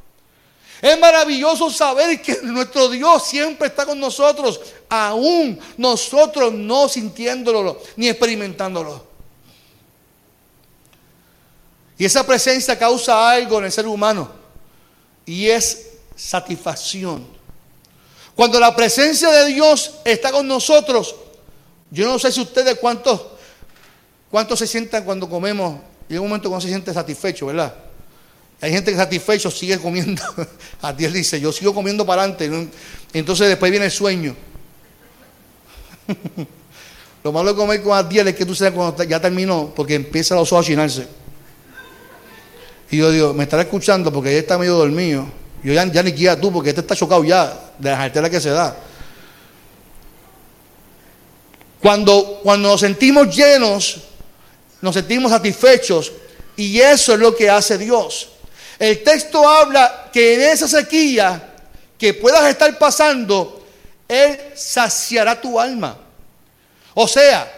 Es 0.81 0.99
maravilloso 0.99 1.71
saber 1.71 2.21
que 2.21 2.41
nuestro 2.43 2.89
Dios 2.89 3.25
siempre 3.25 3.69
está 3.69 3.87
con 3.87 4.01
nosotros, 4.01 4.61
aún 4.89 5.59
nosotros 5.77 6.53
no 6.53 6.89
sintiéndolo 6.89 7.81
ni 7.95 8.09
experimentándolo. 8.09 9.12
Y 12.03 12.05
esa 12.05 12.27
presencia 12.27 12.77
causa 12.77 13.31
algo 13.31 13.61
en 13.61 13.67
el 13.67 13.71
ser 13.71 13.87
humano 13.87 14.29
y 15.25 15.47
es 15.47 15.91
satisfacción. 16.17 17.25
Cuando 18.35 18.59
la 18.59 18.75
presencia 18.75 19.31
de 19.31 19.47
Dios 19.53 20.01
está 20.05 20.33
con 20.33 20.49
nosotros, 20.49 21.15
yo 21.93 22.05
no 22.05 22.19
sé 22.19 22.33
si 22.33 22.41
ustedes 22.41 22.77
cuántos, 22.81 23.23
cuántos 24.33 24.59
se 24.59 24.67
sientan 24.67 25.05
cuando 25.05 25.31
comemos, 25.31 25.79
en 26.09 26.19
un 26.19 26.27
momento 26.27 26.49
cuando 26.49 26.63
se 26.63 26.71
siente 26.71 26.93
satisfecho, 26.93 27.47
¿verdad? 27.47 27.73
Hay 28.61 28.73
gente 28.73 28.91
que 28.91 28.97
satisfecho 28.97 29.49
sigue 29.49 29.79
comiendo. 29.79 30.25
A 30.83 30.91
él 30.91 31.13
dice, 31.13 31.41
yo 31.41 31.53
sigo 31.53 31.73
comiendo 31.73 32.05
para 32.05 32.25
adelante. 32.25 32.69
Entonces 33.13 33.47
después 33.47 33.71
viene 33.71 33.87
el 33.87 33.93
sueño. 33.93 34.35
Lo 37.23 37.31
malo 37.31 37.51
de 37.51 37.57
comer 37.57 37.81
con 37.81 37.97
Adiel 37.97 38.27
es 38.27 38.35
que 38.35 38.45
tú 38.45 38.57
sabes 38.57 38.75
cuando 38.75 39.05
ya 39.05 39.21
terminó, 39.21 39.73
porque 39.73 39.95
empieza 39.95 40.35
los 40.35 40.53
ojos 40.53 40.67
a 40.67 40.69
llenarse. 40.69 41.22
Y 42.93 42.99
yo 42.99 43.11
digo, 43.11 43.33
me 43.33 43.45
estará 43.45 43.63
escuchando 43.63 44.13
porque 44.13 44.29
ella 44.29 44.41
está 44.41 44.59
medio 44.59 44.75
dormido. 44.75 45.27
Yo 45.65 45.73
ya, 45.73 46.03
ni 46.03 46.13
quiera 46.13 46.39
tú, 46.39 46.53
porque 46.53 46.69
este 46.69 46.83
está 46.83 46.95
chocado 46.95 47.25
ya 47.25 47.73
de 47.79 47.91
la 47.91 47.97
cartera 47.97 48.29
que 48.29 48.39
se 48.39 48.51
da. 48.51 48.77
Cuando, 51.81 52.41
cuando 52.43 52.69
nos 52.69 52.81
sentimos 52.81 53.35
llenos, 53.35 53.97
nos 54.83 54.95
sentimos 54.95 55.33
satisfechos, 55.33 56.13
y 56.55 56.81
eso 56.81 57.15
es 57.15 57.19
lo 57.19 57.35
que 57.35 57.49
hace 57.49 57.79
Dios. 57.79 58.29
El 58.79 59.03
texto 59.03 59.49
habla 59.49 60.11
que 60.13 60.35
en 60.35 60.43
esa 60.53 60.69
sequía 60.69 61.55
que 61.97 62.13
puedas 62.13 62.45
estar 62.45 62.77
pasando, 62.79 63.65
Él 64.07 64.39
saciará 64.55 65.41
tu 65.41 65.59
alma. 65.59 65.97
O 66.93 67.09
sea, 67.09 67.51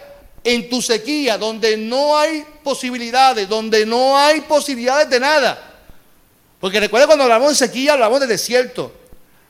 en 0.45 0.69
tu 0.71 0.81
sequía, 0.81 1.37
donde 1.37 1.77
no 1.77 2.17
hay 2.17 2.45
posibilidades, 2.65 3.49
donde 3.49 3.87
no 3.87 4.19
hay 4.19 4.41
posibilidades 4.41 5.09
de 5.09 5.21
nada. 5.21 5.73
Porque 6.59 6.81
recuerda 6.81 7.07
cuando 7.07 7.25
hablamos 7.25 7.51
de 7.51 7.67
sequía, 7.67 7.93
hablamos 7.93 8.21
de 8.21 8.27
desierto. 8.27 8.93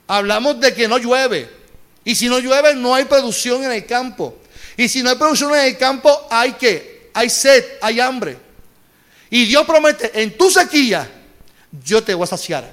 Hablamos 0.06 0.60
de 0.60 0.74
que 0.74 0.86
no 0.88 0.98
llueve. 0.98 1.48
Y 2.04 2.14
si 2.14 2.28
no 2.28 2.38
llueve, 2.40 2.74
no 2.74 2.94
hay 2.94 3.04
producción 3.04 3.64
en 3.64 3.72
el 3.72 3.86
campo. 3.86 4.36
Y 4.76 4.88
si 4.88 5.02
no 5.02 5.10
hay 5.10 5.16
producción 5.16 5.54
en 5.54 5.64
el 5.64 5.78
campo, 5.78 6.26
hay 6.28 6.52
que, 6.54 7.10
hay 7.14 7.30
sed, 7.30 7.64
hay 7.80 8.00
hambre. 8.00 8.36
Y 9.30 9.46
Dios 9.46 9.64
promete, 9.64 10.20
en 10.20 10.36
tu 10.36 10.50
sequía, 10.50 11.08
yo 11.84 12.02
te 12.02 12.14
voy 12.14 12.24
a 12.24 12.26
saciar. 12.26 12.70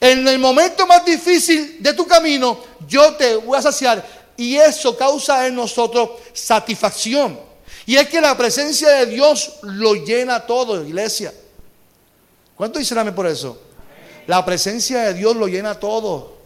En 0.00 0.26
el 0.26 0.38
momento 0.38 0.86
más 0.86 1.04
difícil 1.04 1.82
de 1.82 1.92
tu 1.92 2.06
camino, 2.06 2.58
yo 2.88 3.14
te 3.16 3.36
voy 3.36 3.58
a 3.58 3.62
saciar. 3.62 4.06
Y 4.36 4.56
eso 4.56 4.96
causa 4.96 5.46
en 5.46 5.54
nosotros 5.54 6.10
satisfacción. 6.32 7.49
Y 7.90 7.96
es 7.96 8.08
que 8.08 8.20
la 8.20 8.38
presencia 8.38 8.88
de 8.88 9.06
Dios 9.06 9.54
lo 9.62 9.94
llena 9.94 10.46
todo, 10.46 10.86
iglesia. 10.86 11.34
¿Cuánto 12.54 12.78
dicen 12.78 13.12
por 13.16 13.26
eso? 13.26 13.60
La 14.28 14.44
presencia 14.44 15.06
de 15.06 15.14
Dios 15.14 15.34
lo 15.34 15.48
llena 15.48 15.74
todo. 15.74 16.36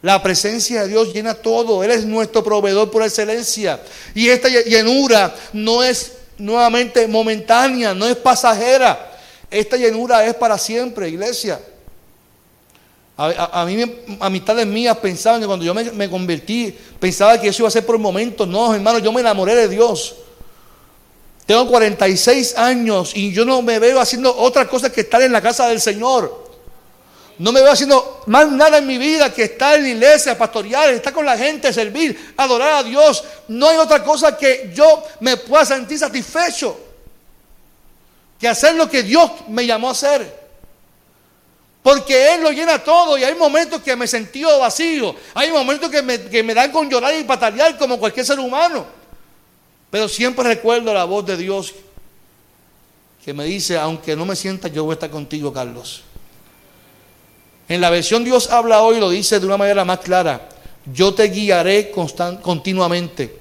La 0.00 0.20
presencia 0.20 0.82
de 0.82 0.88
Dios 0.88 1.12
llena 1.12 1.34
todo. 1.34 1.84
Él 1.84 1.92
es 1.92 2.04
nuestro 2.04 2.42
proveedor 2.42 2.90
por 2.90 3.04
excelencia. 3.04 3.80
Y 4.12 4.28
esta 4.28 4.48
llenura 4.48 5.32
no 5.52 5.84
es 5.84 6.14
nuevamente 6.36 7.06
momentánea, 7.06 7.94
no 7.94 8.04
es 8.08 8.16
pasajera. 8.16 9.20
Esta 9.52 9.76
llenura 9.76 10.26
es 10.26 10.34
para 10.34 10.58
siempre, 10.58 11.08
iglesia. 11.08 11.60
A, 13.16 13.64
mí, 13.66 13.84
amistades 14.18 14.66
mías 14.66 14.96
pensaban 14.96 15.40
que 15.40 15.46
cuando 15.46 15.64
yo 15.64 15.74
me, 15.74 16.10
convertí, 16.10 16.76
pensaba 16.98 17.40
que 17.40 17.46
eso 17.46 17.62
iba 17.62 17.68
a 17.68 17.70
ser 17.70 17.86
por 17.86 17.94
un 17.94 18.02
momento. 18.02 18.44
No, 18.44 18.74
hermano, 18.74 18.98
yo 18.98 19.12
me 19.12 19.20
enamoré 19.20 19.54
de 19.54 19.68
Dios. 19.68 20.16
Tengo 21.46 21.66
46 21.66 22.56
años 22.56 23.12
y 23.14 23.32
yo 23.32 23.44
no 23.44 23.62
me 23.62 23.78
veo 23.78 24.00
haciendo 24.00 24.34
otra 24.36 24.68
cosa 24.68 24.92
que 24.92 25.02
estar 25.02 25.20
en 25.22 25.32
la 25.32 25.40
casa 25.40 25.68
del 25.68 25.80
Señor. 25.80 26.42
No 27.38 27.50
me 27.50 27.60
veo 27.60 27.72
haciendo 27.72 28.22
más 28.26 28.50
nada 28.50 28.78
en 28.78 28.86
mi 28.86 28.98
vida 28.98 29.32
que 29.32 29.44
estar 29.44 29.76
en 29.76 29.82
la 29.82 29.88
iglesia, 29.88 30.38
pastorear, 30.38 30.90
estar 30.90 31.12
con 31.12 31.26
la 31.26 31.36
gente, 31.36 31.72
servir, 31.72 32.34
adorar 32.36 32.74
a 32.74 32.82
Dios. 32.82 33.24
No 33.48 33.68
hay 33.68 33.78
otra 33.78 34.04
cosa 34.04 34.36
que 34.36 34.70
yo 34.74 35.02
me 35.20 35.36
pueda 35.36 35.64
sentir 35.64 35.98
satisfecho 35.98 36.78
que 38.38 38.48
hacer 38.48 38.74
lo 38.74 38.90
que 38.90 39.04
Dios 39.04 39.30
me 39.48 39.64
llamó 39.64 39.88
a 39.88 39.92
hacer. 39.92 40.42
Porque 41.82 42.34
Él 42.34 42.42
lo 42.42 42.50
llena 42.50 42.78
todo 42.78 43.16
y 43.16 43.24
hay 43.24 43.36
momentos 43.36 43.82
que 43.82 43.94
me 43.94 44.06
sentí 44.08 44.42
vacío. 44.42 45.14
Hay 45.34 45.52
momentos 45.52 45.90
que 45.90 46.02
me, 46.02 46.54
dan 46.54 46.72
con 46.72 46.90
llorar 46.90 47.14
y 47.14 47.22
patalear 47.22 47.78
como 47.78 48.00
cualquier 48.00 48.26
ser 48.26 48.40
humano. 48.40 48.84
Pero 49.92 50.08
siempre 50.08 50.42
recuerdo 50.42 50.92
la 50.92 51.04
voz 51.04 51.24
de 51.24 51.36
Dios 51.36 51.72
que 53.24 53.32
me 53.32 53.44
dice, 53.44 53.78
aunque 53.78 54.16
no 54.16 54.26
me 54.26 54.34
sienta, 54.34 54.66
yo 54.66 54.82
voy 54.82 54.92
a 54.92 54.94
estar 54.94 55.10
contigo, 55.10 55.52
Carlos. 55.52 56.02
En 57.68 57.80
la 57.80 57.90
versión 57.90 58.24
Dios 58.24 58.50
habla 58.50 58.82
hoy, 58.82 58.98
lo 58.98 59.08
dice 59.08 59.38
de 59.38 59.46
una 59.46 59.56
manera 59.56 59.84
más 59.84 60.00
clara. 60.00 60.48
Yo 60.92 61.14
te 61.14 61.28
guiaré 61.28 61.92
continuamente. 61.92 63.38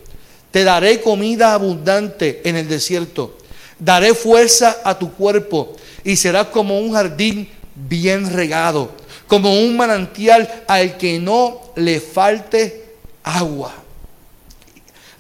Te 0.51 0.63
daré 0.63 1.01
comida 1.01 1.55
abundante 1.55 2.47
en 2.47 2.57
el 2.57 2.67
desierto 2.67 3.37
daré 3.81 4.13
fuerza 4.13 4.77
a 4.83 4.97
tu 4.97 5.11
cuerpo 5.11 5.75
y 6.03 6.15
serás 6.15 6.47
como 6.47 6.79
un 6.79 6.93
jardín 6.93 7.49
bien 7.75 8.31
regado, 8.31 8.91
como 9.27 9.59
un 9.59 9.75
manantial 9.75 10.63
al 10.67 10.97
que 10.97 11.19
no 11.19 11.73
le 11.75 11.99
falte 11.99 12.85
agua. 13.23 13.73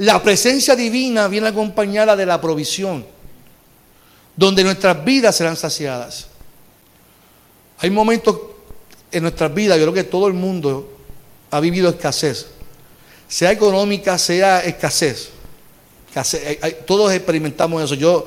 La 0.01 0.23
presencia 0.23 0.75
divina 0.75 1.27
viene 1.27 1.49
acompañada 1.49 2.15
de 2.15 2.25
la 2.25 2.41
provisión, 2.41 3.05
donde 4.35 4.63
nuestras 4.63 5.05
vidas 5.05 5.35
serán 5.35 5.55
saciadas. 5.55 6.25
Hay 7.77 7.91
momentos 7.91 8.35
en 9.11 9.21
nuestras 9.21 9.53
vidas, 9.53 9.77
yo 9.77 9.83
creo 9.83 9.93
que 9.93 10.03
todo 10.03 10.25
el 10.25 10.33
mundo 10.33 10.91
ha 11.51 11.59
vivido 11.59 11.87
escasez, 11.87 12.47
sea 13.27 13.51
económica, 13.51 14.17
sea 14.17 14.61
escasez. 14.61 15.29
todos 16.87 17.13
experimentamos 17.13 17.83
eso. 17.83 17.93
Yo 17.93 18.25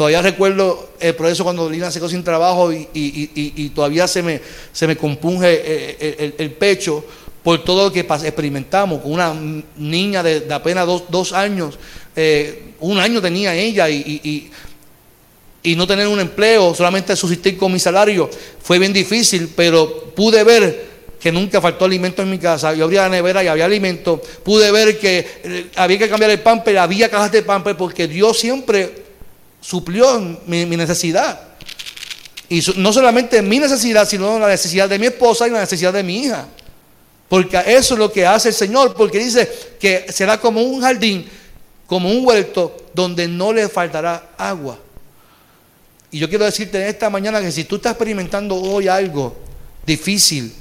Todavía 0.00 0.22
recuerdo 0.22 0.92
el 0.98 1.14
proceso 1.14 1.44
cuando 1.44 1.68
Lina 1.68 1.90
se 1.90 1.98
quedó 1.98 2.08
sin 2.08 2.24
trabajo 2.24 2.72
y, 2.72 3.72
todavía 3.74 4.08
se 4.08 4.22
me, 4.22 4.40
se 4.72 4.86
me 4.86 4.96
compunge 4.96 5.52
eh, 5.52 5.96
eh, 6.00 6.34
el, 6.38 6.52
pecho 6.52 7.04
por 7.42 7.64
todo 7.64 7.84
lo 7.84 7.92
que 7.92 8.00
experimentamos 8.00 9.00
con 9.00 9.12
una 9.12 9.34
niña 9.76 10.22
de, 10.22 10.46
apenas 10.52 10.86
dos, 10.86 11.32
años. 11.32 11.78
Eh, 12.14 12.74
un 12.80 12.98
año 12.98 13.20
tenía 13.20 13.54
ella 13.54 13.88
y, 13.88 14.50
no 15.76 15.86
tener 15.86 16.06
un 16.08 16.20
empleo, 16.20 16.74
solamente 16.74 17.14
subsistir 17.16 17.56
con 17.56 17.72
mi 17.72 17.78
salario, 17.78 18.28
fue 18.62 18.78
bien 18.78 18.92
difícil, 18.92 19.52
pero 19.54 20.12
pude 20.14 20.42
ver 20.44 20.90
que 21.20 21.30
nunca 21.30 21.60
faltó 21.60 21.84
alimento 21.84 22.22
en 22.22 22.30
mi 22.30 22.38
casa. 22.38 22.74
Yo 22.74 22.84
abría 22.84 23.02
la 23.02 23.10
nevera 23.10 23.44
y 23.44 23.46
había 23.46 23.66
alimento. 23.66 24.22
Pude 24.42 24.72
ver 24.72 24.98
que 24.98 25.68
había 25.76 25.98
que 25.98 26.08
cambiar 26.08 26.30
el 26.30 26.40
pero 26.40 26.80
había 26.80 27.10
cajas 27.10 27.30
de 27.30 27.42
pamper 27.42 27.76
porque 27.76 28.08
Dios 28.08 28.38
siempre 28.38 29.04
suplió 29.60 30.38
mi, 30.46 30.64
necesidad. 30.64 31.38
Y 32.48 32.62
no 32.76 32.92
solamente 32.92 33.42
mi 33.42 33.58
necesidad, 33.58 34.08
sino 34.08 34.38
la 34.38 34.48
necesidad 34.48 34.88
de 34.88 34.98
mi 34.98 35.06
esposa 35.06 35.46
y 35.46 35.50
la 35.50 35.60
necesidad 35.60 35.92
de 35.92 36.02
mi 36.02 36.24
hija. 36.24 36.48
Porque 37.30 37.56
eso 37.64 37.94
es 37.94 38.00
lo 38.00 38.10
que 38.10 38.26
hace 38.26 38.48
el 38.48 38.54
Señor, 38.56 38.92
porque 38.92 39.20
dice 39.20 39.48
que 39.78 40.06
será 40.12 40.40
como 40.40 40.60
un 40.60 40.80
jardín, 40.80 41.24
como 41.86 42.10
un 42.10 42.26
huerto, 42.26 42.76
donde 42.92 43.28
no 43.28 43.52
le 43.52 43.68
faltará 43.68 44.30
agua. 44.36 44.76
Y 46.10 46.18
yo 46.18 46.28
quiero 46.28 46.44
decirte 46.44 46.88
esta 46.88 47.08
mañana 47.08 47.40
que 47.40 47.52
si 47.52 47.62
tú 47.62 47.76
estás 47.76 47.92
experimentando 47.92 48.56
hoy 48.56 48.88
algo 48.88 49.36
difícil, 49.86 50.52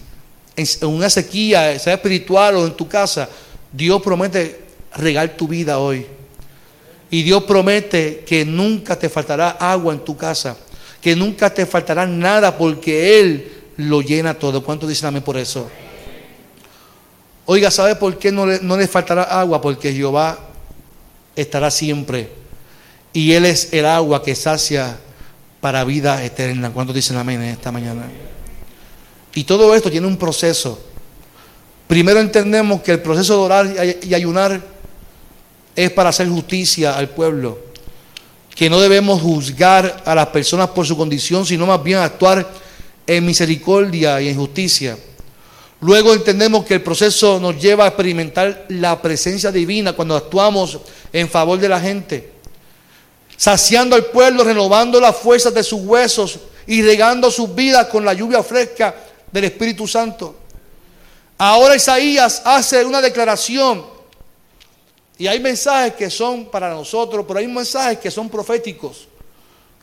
en 0.55 0.67
una 0.88 1.10
sequía, 1.10 1.79
sea 1.79 1.95
espiritual 1.95 2.58
o 2.58 2.67
en 2.67 2.73
tu 2.73 2.88
casa, 2.88 3.27
Dios 3.73 3.99
promete 4.03 4.62
regar 4.95 5.36
tu 5.36 5.47
vida 5.47 5.79
hoy. 5.79 6.05
Y 7.10 7.23
Dios 7.23 7.45
promete 7.45 8.23
que 8.27 8.45
nunca 8.45 8.95
te 8.95 9.10
faltará 9.10 9.58
agua 9.60 9.91
en 9.91 10.05
tu 10.05 10.15
casa, 10.15 10.55
que 11.01 11.15
nunca 11.15 11.51
te 11.51 11.65
faltará 11.65 12.05
nada 12.05 12.55
porque 12.55 13.19
Él 13.19 13.51
lo 13.77 14.03
llena 14.03 14.36
todo. 14.36 14.63
¿Cuánto 14.63 14.86
dicen 14.86 15.08
amén 15.08 15.23
por 15.23 15.36
eso? 15.36 15.67
Oiga, 17.52 17.72
¿sabe 17.72 17.96
por 17.96 18.20
qué 18.20 18.32
no 18.32 18.46
le, 18.46 18.60
no 18.60 18.78
le 18.78 18.88
faltará 18.88 19.24
agua? 19.24 19.60
Porque 19.60 19.92
Jehová 19.92 20.38
estará 21.36 21.72
siempre. 21.72 22.30
Y 23.12 23.32
Él 23.32 23.44
es 23.44 23.74
el 23.74 23.88
agua 23.88 24.22
que 24.22 24.36
sacia 24.36 25.00
para 25.60 25.84
vida 25.84 26.24
eterna. 26.24 26.70
¿Cuánto 26.70 26.94
dicen 26.94 27.18
amén 27.18 27.42
en 27.42 27.50
esta 27.50 27.72
mañana? 27.72 28.04
Y 29.34 29.46
todo 29.46 29.74
esto 29.74 29.90
tiene 29.90 30.06
un 30.06 30.16
proceso. 30.16 30.80
Primero 31.88 32.20
entendemos 32.20 32.84
que 32.84 32.92
el 32.92 33.02
proceso 33.02 33.34
de 33.34 33.40
orar 33.40 33.98
y 34.04 34.14
ayunar 34.14 34.62
es 35.76 35.90
para 35.90 36.10
hacer 36.10 36.30
justicia 36.30 36.96
al 36.96 37.10
pueblo. 37.10 37.58
Que 38.54 38.70
no 38.70 38.80
debemos 38.80 39.24
juzgar 39.24 40.04
a 40.06 40.14
las 40.14 40.28
personas 40.28 40.68
por 40.68 40.86
su 40.86 40.96
condición, 40.96 41.48
sino 41.48 41.66
más 41.66 41.82
bien 41.82 41.98
actuar 41.98 42.48
en 43.08 43.26
misericordia 43.26 44.22
y 44.22 44.30
en 44.30 44.36
justicia. 44.36 45.00
Luego 45.82 46.13
entendemos 46.13 46.65
que 46.65 46.76
el 46.76 46.82
proceso 46.82 47.39
nos 47.39 47.60
lleva 47.60 47.86
a 47.86 47.88
experimentar 47.88 48.65
la 48.70 49.02
presencia 49.02 49.52
divina 49.52 49.94
cuando 49.94 50.15
actuamos 50.15 50.78
en 51.13 51.30
favor 51.30 51.58
de 51.58 51.70
la 51.70 51.80
gente, 51.80 52.34
saciando 53.38 53.96
al 53.96 54.06
pueblo, 54.08 54.44
renovando 54.44 55.00
las 55.00 55.15
fuerzas 55.15 55.54
de 55.54 55.63
sus 55.63 55.82
huesos 55.82 56.39
y 56.68 56.82
regando 56.82 57.32
sus 57.32 57.56
vidas 57.56 57.88
con 57.88 58.04
la 58.04 58.13
lluvia 58.13 58.44
fresca 58.44 58.94
del 59.32 59.46
Espíritu 59.46 59.88
Santo. 59.88 60.36
Ahora 61.38 61.78
Isaías 61.78 62.42
hace 62.44 62.84
una 62.84 63.02
declaración 63.02 63.86
y 65.18 65.28
hay 65.28 65.39
mensajes 65.39 65.94
que 65.94 66.10
son 66.10 66.48
para 66.48 66.70
nosotros, 66.72 67.24
pero 67.26 67.39
hay 67.39 67.48
mensajes 67.48 68.00
que 68.00 68.12
son 68.12 68.28
proféticos. 68.30 69.08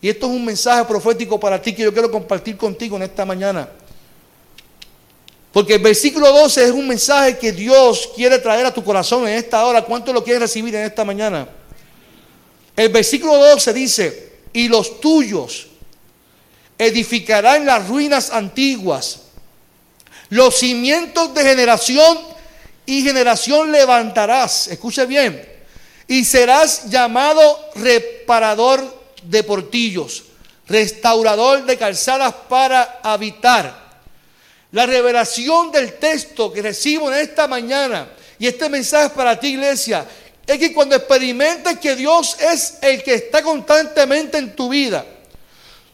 Y 0.03 0.11
esto 0.11 0.27
es 0.27 0.33
un 0.33 0.45
mensaje 0.45 0.85
profético 0.85 1.41
para 1.41 1.61
ti 1.61 1.75
que 1.75 1.83
yo 1.83 1.93
quiero 1.93 2.11
compartir 2.11 2.59
contigo 2.59 2.97
en 2.97 3.05
esta 3.05 3.25
mañana. 3.25 3.67
Porque 5.57 5.77
el 5.77 5.81
versículo 5.81 6.31
12 6.33 6.64
es 6.66 6.71
un 6.71 6.87
mensaje 6.87 7.38
que 7.38 7.51
Dios 7.51 8.11
quiere 8.14 8.38
traer 8.40 8.66
a 8.66 8.75
tu 8.75 8.85
corazón 8.85 9.27
en 9.27 9.38
esta 9.38 9.64
hora. 9.64 9.81
¿Cuánto 9.81 10.12
lo 10.12 10.23
quieres 10.23 10.42
recibir 10.42 10.75
en 10.75 10.83
esta 10.83 11.03
mañana? 11.03 11.49
El 12.77 12.90
versículo 12.90 13.38
12 13.38 13.73
dice, 13.73 14.33
y 14.53 14.69
los 14.69 15.01
tuyos 15.01 15.69
edificarán 16.77 17.64
las 17.64 17.88
ruinas 17.88 18.33
antiguas, 18.33 19.21
los 20.29 20.55
cimientos 20.57 21.33
de 21.33 21.42
generación 21.42 22.19
y 22.85 23.03
generación 23.03 23.73
levantarás. 23.73 24.69
Escuche 24.69 25.07
bien. 25.07 25.42
Y 26.07 26.27
serás 26.27 26.90
llamado 26.90 27.71
reparador 27.77 28.85
de 29.23 29.42
portillos, 29.42 30.25
restaurador 30.69 31.64
de 31.64 31.79
calzadas 31.79 32.35
para 32.47 33.01
habitar 33.03 33.86
la 34.77 34.85
revelación 34.85 35.73
del 35.73 35.95
texto 35.95 36.53
que 36.53 36.61
recibo 36.61 37.11
en 37.11 37.19
esta 37.19 37.49
mañana 37.49 38.09
y 38.39 38.47
este 38.47 38.69
mensaje 38.69 39.09
para 39.09 39.41
ti 39.41 39.55
iglesia 39.55 40.07
es 40.47 40.59
que 40.59 40.75
cuando 40.75 40.95
experimentes 40.95 41.79
que 41.79 41.97
Dios 41.97 42.37
es 42.39 42.77
el 42.83 43.03
que 43.03 43.15
está 43.15 43.43
constantemente 43.43 44.37
en 44.37 44.55
tu 44.55 44.69
vida, 44.69 45.03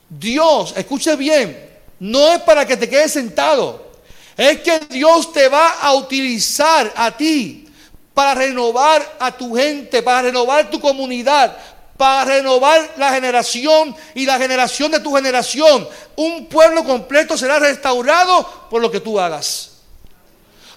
Dios, 0.09 0.75
escuche 0.77 1.15
bien, 1.15 1.57
no 2.01 2.33
es 2.33 2.41
para 2.41 2.67
que 2.67 2.77
te 2.77 2.89
quedes 2.89 3.13
sentado, 3.13 3.93
es 4.37 4.59
que 4.63 4.81
Dios 4.91 5.33
te 5.33 5.47
va 5.47 5.75
a 5.75 5.95
utilizar 5.95 6.93
a 6.97 7.17
ti 7.17 7.69
para 8.13 8.35
renovar 8.35 9.17
a 9.21 9.31
tu 9.31 9.55
gente, 9.55 10.03
para 10.03 10.23
renovar 10.23 10.71
tu 10.71 10.81
comunidad, 10.81 11.57
para 12.03 12.25
renovar 12.25 12.95
la 12.97 13.13
generación 13.13 13.95
y 14.13 14.27
la 14.27 14.37
generación 14.37 14.91
de 14.91 14.99
tu 14.99 15.15
generación. 15.15 15.87
Un 16.17 16.47
pueblo 16.47 16.83
completo 16.83 17.39
será 17.39 17.61
restaurado 17.61 18.67
por 18.69 18.83
lo 18.83 18.91
que 18.91 18.99
tú 18.99 19.21
hagas. 19.21 19.71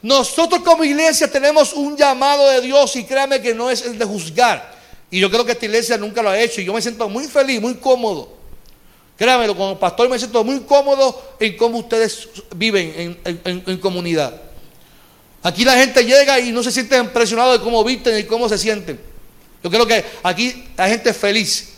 Nosotros 0.04 0.62
como 0.62 0.84
iglesia 0.84 1.28
tenemos 1.32 1.74
un 1.74 1.98
llamado 1.98 2.48
de 2.52 2.62
Dios 2.62 2.96
y 2.96 3.06
créame 3.06 3.42
que 3.42 3.56
no 3.56 3.72
es 3.72 3.82
el 3.88 3.98
de 3.98 4.06
juzgar. 4.06 4.76
Y 5.10 5.20
yo 5.20 5.32
creo 5.32 5.44
que 5.44 5.54
esta 5.54 5.66
iglesia 5.66 5.98
nunca 5.98 6.22
lo 6.22 6.30
ha 6.30 6.40
hecho 6.40 6.62
y 6.62 6.66
yo 6.66 6.74
me 6.76 6.80
siento 6.80 7.10
muy 7.10 7.28
feliz, 7.28 7.60
muy 7.60 7.74
cómodo. 7.74 8.30
Créame, 9.18 9.48
como 9.48 9.80
pastor 9.80 10.08
me 10.08 10.20
siento 10.20 10.44
muy 10.44 10.60
cómodo 10.60 11.34
en 11.40 11.58
cómo 11.58 11.80
ustedes 11.80 12.30
viven 12.56 13.18
en, 13.26 13.78
comunidad. 13.80 14.40
Aquí 15.42 15.66
la 15.66 15.74
gente 15.74 16.06
llega 16.06 16.40
y 16.40 16.52
no 16.52 16.62
se 16.62 16.72
siente 16.72 16.96
impresionado 17.00 17.54
de 17.54 17.62
cómo 17.62 17.84
visten 17.84 18.16
y 18.20 18.26
cómo 18.26 18.48
se 18.48 18.60
sienten. 18.60 19.15
Yo 19.66 19.72
creo 19.72 19.88
que 19.88 20.06
aquí 20.22 20.68
la 20.78 20.88
gente 20.88 21.10
es 21.10 21.18
feliz. 21.18 21.70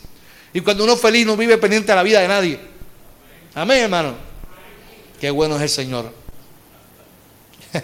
Y 0.51 0.59
cuando 0.59 0.83
uno 0.83 0.95
es 0.95 0.99
feliz 0.99 1.25
no 1.25 1.37
vive 1.37 1.57
pendiente 1.57 1.89
de 1.89 1.95
la 1.95 2.03
vida 2.03 2.19
de 2.19 2.27
nadie. 2.27 2.59
Amén, 3.55 3.83
hermano. 3.83 4.13
Qué 5.21 5.31
bueno 5.31 5.55
es 5.55 5.61
el 5.61 5.69
Señor. 5.69 6.11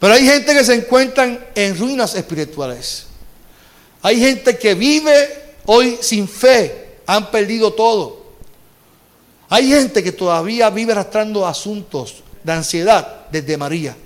Pero 0.00 0.12
hay 0.12 0.26
gente 0.26 0.52
que 0.54 0.64
se 0.64 0.74
encuentran 0.74 1.38
en 1.54 1.78
ruinas 1.78 2.16
espirituales. 2.16 3.06
Hay 4.02 4.18
gente 4.18 4.58
que 4.58 4.74
vive 4.74 5.54
hoy 5.66 5.98
sin 6.00 6.26
fe. 6.26 6.96
Han 7.06 7.30
perdido 7.30 7.72
todo. 7.72 8.26
Hay 9.50 9.68
gente 9.68 10.02
que 10.02 10.10
todavía 10.10 10.68
vive 10.70 10.90
arrastrando 10.90 11.46
asuntos 11.46 12.24
de 12.42 12.52
ansiedad 12.52 13.26
desde 13.30 13.56
María. 13.56 13.96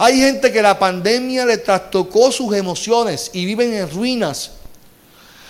Hay 0.00 0.16
gente 0.16 0.52
que 0.52 0.62
la 0.62 0.78
pandemia 0.78 1.44
le 1.44 1.58
trastocó 1.58 2.30
sus 2.30 2.54
emociones 2.54 3.30
y 3.32 3.44
viven 3.44 3.74
en 3.74 3.90
ruinas. 3.90 4.52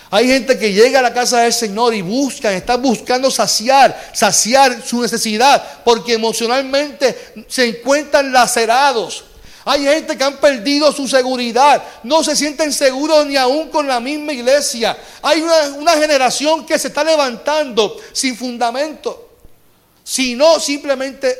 Hay 0.09 0.27
gente 0.27 0.57
que 0.57 0.73
llega 0.73 0.99
a 0.99 1.03
la 1.03 1.13
casa 1.13 1.41
del 1.41 1.53
Señor 1.53 1.93
y 1.93 2.01
buscan, 2.01 2.55
están 2.55 2.81
buscando 2.81 3.29
saciar, 3.29 4.09
saciar 4.11 4.81
su 4.83 5.03
necesidad, 5.03 5.83
porque 5.85 6.13
emocionalmente 6.13 7.45
se 7.47 7.67
encuentran 7.67 8.31
lacerados. 8.31 9.23
Hay 9.65 9.83
gente 9.83 10.17
que 10.17 10.23
han 10.23 10.37
perdido 10.37 10.91
su 10.91 11.07
seguridad, 11.07 11.83
no 12.01 12.23
se 12.23 12.35
sienten 12.35 12.73
seguros 12.73 13.27
ni 13.27 13.35
aún 13.35 13.69
con 13.69 13.87
la 13.87 13.99
misma 13.99 14.33
iglesia. 14.33 14.97
Hay 15.21 15.43
una, 15.43 15.63
una 15.77 15.91
generación 15.91 16.65
que 16.65 16.79
se 16.79 16.87
está 16.87 17.03
levantando 17.03 17.97
sin 18.13 18.35
fundamento. 18.35 19.29
Si 20.03 20.33
no, 20.33 20.59
simplemente 20.59 21.37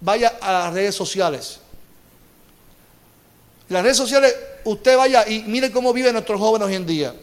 vaya 0.00 0.38
a 0.40 0.52
las 0.52 0.74
redes 0.74 0.96
sociales 0.96 1.60
las 3.68 3.82
redes 3.82 3.96
sociales, 3.96 4.34
usted 4.64 4.96
vaya 4.96 5.28
y 5.28 5.42
mire 5.42 5.70
cómo 5.70 5.92
viven 5.92 6.14
nuestros 6.14 6.40
jóvenes 6.40 6.68
hoy 6.68 6.74
en 6.74 6.86
día. 6.86 7.14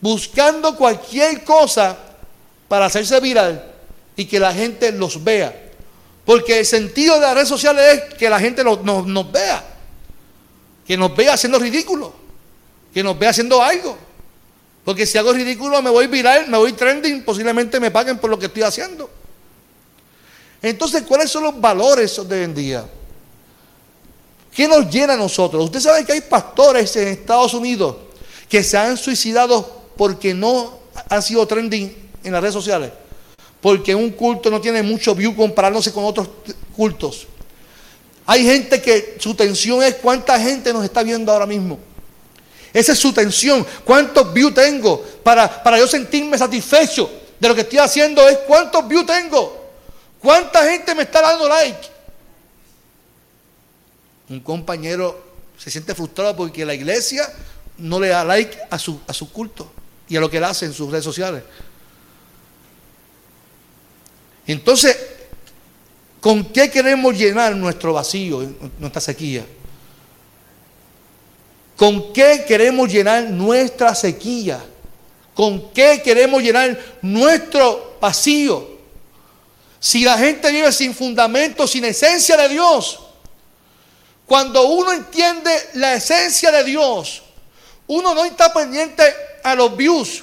Buscando 0.00 0.76
cualquier 0.76 1.44
cosa 1.44 1.96
para 2.66 2.86
hacerse 2.86 3.18
viral 3.20 3.64
y 4.16 4.24
que 4.24 4.40
la 4.40 4.52
gente 4.52 4.90
los 4.92 5.22
vea. 5.22 5.70
Porque 6.24 6.58
el 6.58 6.66
sentido 6.66 7.14
de 7.14 7.20
las 7.20 7.34
redes 7.34 7.48
sociales 7.48 7.84
es 7.84 8.14
que 8.14 8.28
la 8.28 8.38
gente 8.38 8.62
nos, 8.64 9.32
vea. 9.32 9.64
Que 10.86 10.96
nos 10.96 11.16
vea 11.16 11.34
haciendo 11.34 11.58
ridículo. 11.58 12.12
Que 12.92 13.02
nos 13.02 13.18
vea 13.18 13.30
haciendo 13.30 13.62
algo. 13.62 13.96
Porque 14.84 15.06
si 15.06 15.18
hago 15.18 15.32
ridículo 15.32 15.80
me 15.82 15.90
voy 15.90 16.06
viral, 16.06 16.48
me 16.48 16.58
voy 16.58 16.72
trending, 16.72 17.24
posiblemente 17.24 17.78
me 17.78 17.90
paguen 17.90 18.18
por 18.18 18.28
lo 18.28 18.38
que 18.38 18.46
estoy 18.46 18.62
haciendo. 18.62 19.08
Entonces, 20.60 21.02
¿cuáles 21.02 21.30
son 21.30 21.44
los 21.44 21.60
valores 21.60 22.28
de 22.28 22.38
hoy 22.38 22.44
en 22.44 22.54
día? 22.54 22.84
¿Qué 24.58 24.66
nos 24.66 24.90
llena 24.90 25.12
a 25.12 25.16
nosotros? 25.16 25.66
Usted 25.66 25.78
sabe 25.78 26.04
que 26.04 26.10
hay 26.10 26.20
pastores 26.20 26.96
en 26.96 27.06
Estados 27.06 27.54
Unidos 27.54 27.94
que 28.48 28.64
se 28.64 28.76
han 28.76 28.96
suicidado 28.96 29.84
porque 29.96 30.34
no 30.34 30.80
han 31.08 31.22
sido 31.22 31.46
trending 31.46 32.10
en 32.24 32.32
las 32.32 32.40
redes 32.40 32.54
sociales. 32.54 32.90
Porque 33.60 33.94
un 33.94 34.10
culto 34.10 34.50
no 34.50 34.60
tiene 34.60 34.82
mucho 34.82 35.14
view 35.14 35.36
comparándose 35.36 35.92
con 35.92 36.04
otros 36.04 36.28
cultos. 36.76 37.28
Hay 38.26 38.44
gente 38.44 38.82
que 38.82 39.16
su 39.20 39.32
tensión 39.32 39.80
es 39.84 39.94
cuánta 39.94 40.40
gente 40.40 40.72
nos 40.72 40.82
está 40.82 41.04
viendo 41.04 41.30
ahora 41.30 41.46
mismo. 41.46 41.78
Esa 42.72 42.94
es 42.94 42.98
su 42.98 43.12
tensión. 43.12 43.64
¿Cuántos 43.84 44.32
views 44.32 44.54
tengo? 44.54 45.04
Para, 45.22 45.62
para 45.62 45.78
yo 45.78 45.86
sentirme 45.86 46.36
satisfecho 46.36 47.08
de 47.38 47.46
lo 47.46 47.54
que 47.54 47.60
estoy 47.60 47.78
haciendo 47.78 48.28
es 48.28 48.38
cuántos 48.38 48.88
views 48.88 49.06
tengo. 49.06 49.70
¿Cuánta 50.20 50.68
gente 50.68 50.96
me 50.96 51.04
está 51.04 51.22
dando 51.22 51.48
like? 51.48 51.97
Un 54.28 54.40
compañero 54.40 55.28
se 55.56 55.70
siente 55.70 55.94
frustrado 55.94 56.36
porque 56.36 56.64
la 56.64 56.74
iglesia 56.74 57.28
no 57.78 57.98
le 57.98 58.08
da 58.08 58.24
like 58.24 58.58
a 58.70 58.78
su, 58.78 59.00
a 59.06 59.12
su 59.12 59.32
culto 59.32 59.70
y 60.08 60.16
a 60.16 60.20
lo 60.20 60.30
que 60.30 60.38
él 60.38 60.44
hace 60.44 60.66
en 60.66 60.72
sus 60.72 60.90
redes 60.90 61.04
sociales. 61.04 61.42
Entonces, 64.46 64.96
¿con 66.20 66.44
qué 66.46 66.70
queremos 66.70 67.16
llenar 67.16 67.54
nuestro 67.54 67.92
vacío, 67.92 68.42
nuestra 68.78 69.00
sequía? 69.00 69.44
¿Con 71.76 72.12
qué 72.12 72.44
queremos 72.46 72.90
llenar 72.90 73.30
nuestra 73.30 73.94
sequía? 73.94 74.64
¿Con 75.34 75.70
qué 75.72 76.02
queremos 76.02 76.42
llenar 76.42 76.78
nuestro 77.02 77.96
vacío? 78.00 78.78
Si 79.78 80.02
la 80.02 80.18
gente 80.18 80.50
vive 80.50 80.72
sin 80.72 80.92
fundamento, 80.92 81.66
sin 81.66 81.84
esencia 81.84 82.36
de 82.36 82.48
Dios, 82.48 82.98
cuando 84.28 84.66
uno 84.66 84.92
entiende 84.92 85.50
la 85.72 85.94
esencia 85.94 86.52
de 86.52 86.62
Dios, 86.62 87.22
uno 87.86 88.14
no 88.14 88.26
está 88.26 88.52
pendiente 88.52 89.02
a 89.42 89.54
los 89.54 89.74
views, 89.74 90.22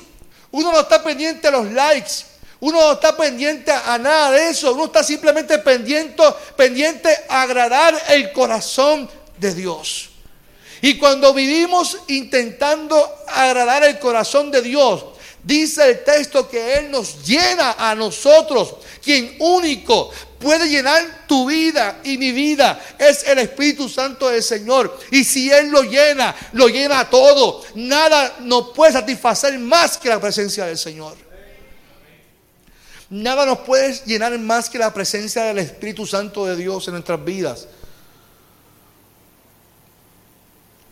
uno 0.52 0.72
no 0.72 0.82
está 0.82 1.04
pendiente 1.04 1.48
a 1.48 1.52
los 1.52 1.72
likes, 1.72 2.24
uno 2.60 2.80
no 2.80 2.91
está 2.94 3.18
pendiente 3.18 3.72
a 3.72 3.98
nada 3.98 4.30
de 4.30 4.50
eso, 4.50 4.74
uno 4.74 4.86
está 4.86 5.04
simplemente 5.04 5.58
pendiente, 5.58 6.22
pendiente 6.56 7.10
a 7.28 7.41
agradar 7.41 8.00
el 8.10 8.32
corazón 8.32 9.10
de 9.39 9.56
Dios. 9.56 10.10
Y 10.84 11.00
cuando 11.00 11.34
vivimos 11.34 11.98
intentando 12.08 13.12
agradar 13.28 13.86
el 13.86 13.98
corazón 13.98 14.52
de 14.52 14.62
Dios, 14.62 15.04
dice 15.44 15.84
el 15.89 16.04
texto 16.04 16.48
que 16.48 16.78
Él 16.78 16.91
nos 16.91 17.26
llena 17.26 17.72
a 17.80 17.96
nosotros, 17.96 18.76
quien 19.04 19.36
único 19.39 20.12
puede 20.39 20.69
llenar 20.69 21.26
tu 21.28 21.48
vida 21.48 22.00
y 22.04 22.17
mi 22.17 22.32
vida 22.32 22.80
es 22.98 23.28
el 23.28 23.39
Espíritu 23.39 23.89
Santo 23.89 24.30
del 24.30 24.43
Señor. 24.43 24.98
Y 25.12 25.24
si 25.24 25.52
Él 25.52 25.69
lo 25.69 25.84
llena, 25.84 26.36
lo 26.54 26.67
llena 26.67 27.10
todo. 27.10 27.63
Nada 27.76 28.36
nos 28.41 28.69
puede 28.69 28.93
satisfacer 28.93 29.58
más 29.60 29.98
que 29.98 30.10
la 30.10 30.19
presencia 30.19 30.65
del 30.65 30.78
Señor. 30.78 31.15
Nada 33.10 33.45
nos 33.45 33.60
puede 33.60 33.93
llenar 34.06 34.38
más 34.39 34.69
que 34.69 34.78
la 34.78 34.93
presencia 34.93 35.43
del 35.43 35.60
Espíritu 35.60 36.06
Santo 36.06 36.45
de 36.45 36.56
Dios 36.56 36.88
en 36.88 36.93
nuestras 36.95 37.24
vidas. 37.24 37.67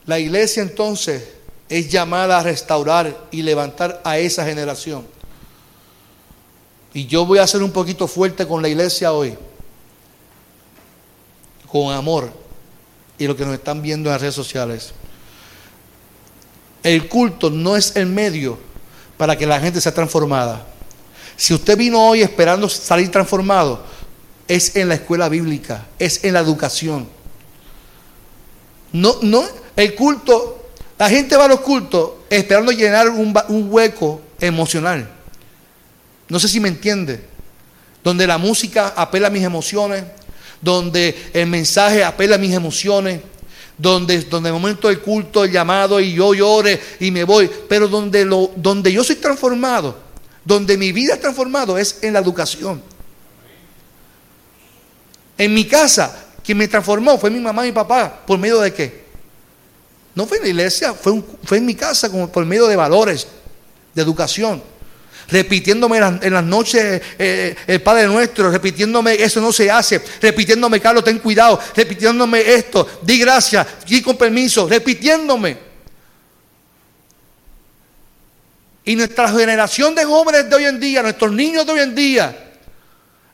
La 0.05 0.19
iglesia 0.19 0.61
entonces 0.61 1.23
es 1.69 1.89
llamada 1.89 2.39
a 2.39 2.43
restaurar 2.43 3.27
y 3.31 3.41
levantar 3.41 4.01
a 4.03 4.17
esa 4.19 4.45
generación. 4.45 5.12
Y 6.93 7.07
yo 7.07 7.25
voy 7.25 7.39
a 7.39 7.47
ser 7.47 7.63
un 7.63 7.71
poquito 7.71 8.07
fuerte 8.07 8.47
con 8.47 8.61
la 8.61 8.69
iglesia 8.69 9.11
hoy, 9.11 9.35
con 11.71 11.93
amor 11.93 12.31
y 13.17 13.25
lo 13.25 13.35
que 13.35 13.45
nos 13.45 13.55
están 13.55 13.81
viendo 13.81 14.09
en 14.09 14.13
las 14.13 14.21
redes 14.21 14.35
sociales. 14.35 14.91
El 16.83 17.07
culto 17.07 17.49
no 17.49 17.75
es 17.75 17.95
el 17.95 18.05
medio 18.05 18.59
para 19.17 19.37
que 19.37 19.47
la 19.47 19.59
gente 19.59 19.81
sea 19.81 19.93
transformada. 19.93 20.67
Si 21.35 21.53
usted 21.53 21.77
vino 21.77 22.07
hoy 22.07 22.21
esperando 22.21 22.69
salir 22.69 23.09
transformado, 23.09 23.83
es 24.47 24.75
en 24.75 24.89
la 24.89 24.95
escuela 24.95 25.29
bíblica, 25.29 25.87
es 25.97 26.23
en 26.23 26.33
la 26.33 26.41
educación. 26.41 27.07
No, 28.91 29.15
no, 29.21 29.43
el 29.75 29.95
culto, 29.95 30.67
la 30.99 31.09
gente 31.09 31.35
va 31.35 31.45
a 31.45 31.47
los 31.47 31.61
cultos 31.61 32.11
esperando 32.29 32.71
llenar 32.71 33.09
un, 33.09 33.33
un 33.47 33.67
hueco 33.71 34.21
emocional. 34.39 35.09
No 36.29 36.39
sé 36.39 36.47
si 36.47 36.59
me 36.59 36.69
entiende. 36.69 37.23
Donde 38.03 38.27
la 38.27 38.37
música 38.37 38.93
apela 38.95 39.27
a 39.27 39.31
mis 39.31 39.43
emociones, 39.43 40.03
donde 40.61 41.29
el 41.33 41.47
mensaje 41.47 42.03
apela 42.03 42.35
a 42.35 42.39
mis 42.39 42.53
emociones, 42.53 43.21
donde, 43.77 44.21
donde 44.23 44.49
el 44.49 44.53
momento 44.53 44.87
del 44.87 44.99
culto, 44.99 45.43
el 45.43 45.51
llamado 45.51 45.99
y 45.99 46.13
yo 46.13 46.33
llore 46.33 46.79
y 46.99 47.11
me 47.11 47.23
voy, 47.23 47.49
pero 47.67 47.87
donde, 47.87 48.25
lo, 48.25 48.51
donde 48.55 48.91
yo 48.91 49.03
soy 49.03 49.15
transformado, 49.15 49.97
donde 50.43 50.77
mi 50.77 50.91
vida 50.91 51.15
es 51.15 51.21
transformado 51.21 51.77
es 51.77 51.99
en 52.01 52.13
la 52.13 52.19
educación. 52.19 52.81
En 55.37 55.53
mi 55.53 55.65
casa, 55.65 56.25
quien 56.43 56.57
me 56.57 56.67
transformó 56.67 57.17
fue 57.17 57.29
mi 57.29 57.39
mamá 57.39 57.63
y 57.63 57.69
mi 57.69 57.73
papá, 57.73 58.21
¿por 58.25 58.37
medio 58.37 58.59
de 58.59 58.73
qué? 58.73 59.03
No 60.13 60.27
fue 60.27 60.37
en 60.37 60.43
la 60.43 60.49
iglesia, 60.49 60.93
fue, 60.93 61.23
fue 61.43 61.57
en 61.57 61.65
mi 61.65 61.73
casa 61.73 62.09
como 62.09 62.31
por 62.31 62.45
medio 62.45 62.67
de 62.67 62.75
valores, 62.75 63.27
de 63.95 64.01
educación 64.01 64.72
repitiéndome 65.29 65.97
en 65.97 66.33
las, 66.33 66.43
noches 66.43 67.01
eh, 67.17 67.55
el 67.67 67.81
Padre 67.81 68.07
Nuestro, 68.07 68.51
repitiéndome 68.51 69.13
eso 69.15 69.41
no 69.41 69.51
se 69.51 69.69
hace, 69.69 70.01
repitiéndome 70.21 70.79
Carlos, 70.79 71.03
ten 71.03 71.19
cuidado, 71.19 71.59
repitiéndome 71.75 72.41
esto, 72.53 72.99
di 73.01 73.19
gracias, 73.19 73.65
di 73.85 74.01
con 74.01 74.17
permiso, 74.17 74.67
repitiéndome. 74.67 75.73
Y 78.85 78.95
nuestra 78.95 79.29
generación 79.29 79.95
de 79.95 80.03
jóvenes 80.03 80.49
de 80.49 80.55
hoy 80.55 80.65
en 80.65 80.79
día, 80.79 81.01
nuestros 81.01 81.31
niños 81.31 81.65
de 81.65 81.71
hoy 81.71 81.79
en 81.79 81.95
día, 81.95 82.51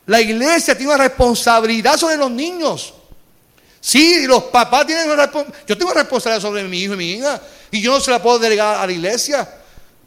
la 0.06 0.20
iglesia 0.20 0.76
tiene 0.76 0.94
una 0.94 1.04
responsabilidad 1.04 1.96
sobre 1.96 2.16
los 2.16 2.30
niños. 2.30 2.94
Sí, 3.80 4.26
los 4.26 4.44
papás 4.44 4.86
tienen 4.86 5.06
una 5.06 5.16
responsabilidad. 5.16 5.66
Yo 5.66 5.78
tengo 5.78 5.90
una 5.90 6.00
responsabilidad 6.02 6.42
sobre 6.42 6.64
mi 6.64 6.80
hijo 6.80 6.94
y 6.94 6.96
mi 6.96 7.10
hija. 7.12 7.40
Y 7.70 7.80
yo 7.80 7.92
no 7.92 8.00
se 8.00 8.10
la 8.10 8.22
puedo 8.22 8.38
delegar 8.38 8.76
a 8.76 8.86
la 8.86 8.92
iglesia. 8.92 9.48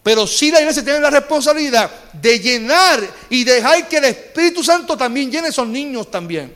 Pero 0.04 0.28
sí 0.28 0.52
la 0.52 0.60
iglesia 0.60 0.84
tiene 0.84 1.00
la 1.00 1.10
responsabilidad 1.10 1.90
de 2.12 2.38
llenar 2.38 3.00
y 3.30 3.46
dejar 3.46 3.88
que 3.88 3.98
el 3.98 4.06
Espíritu 4.06 4.62
Santo 4.62 4.98
también 4.98 5.32
llene 5.32 5.48
esos 5.48 5.66
niños 5.66 6.12
también. 6.12 6.54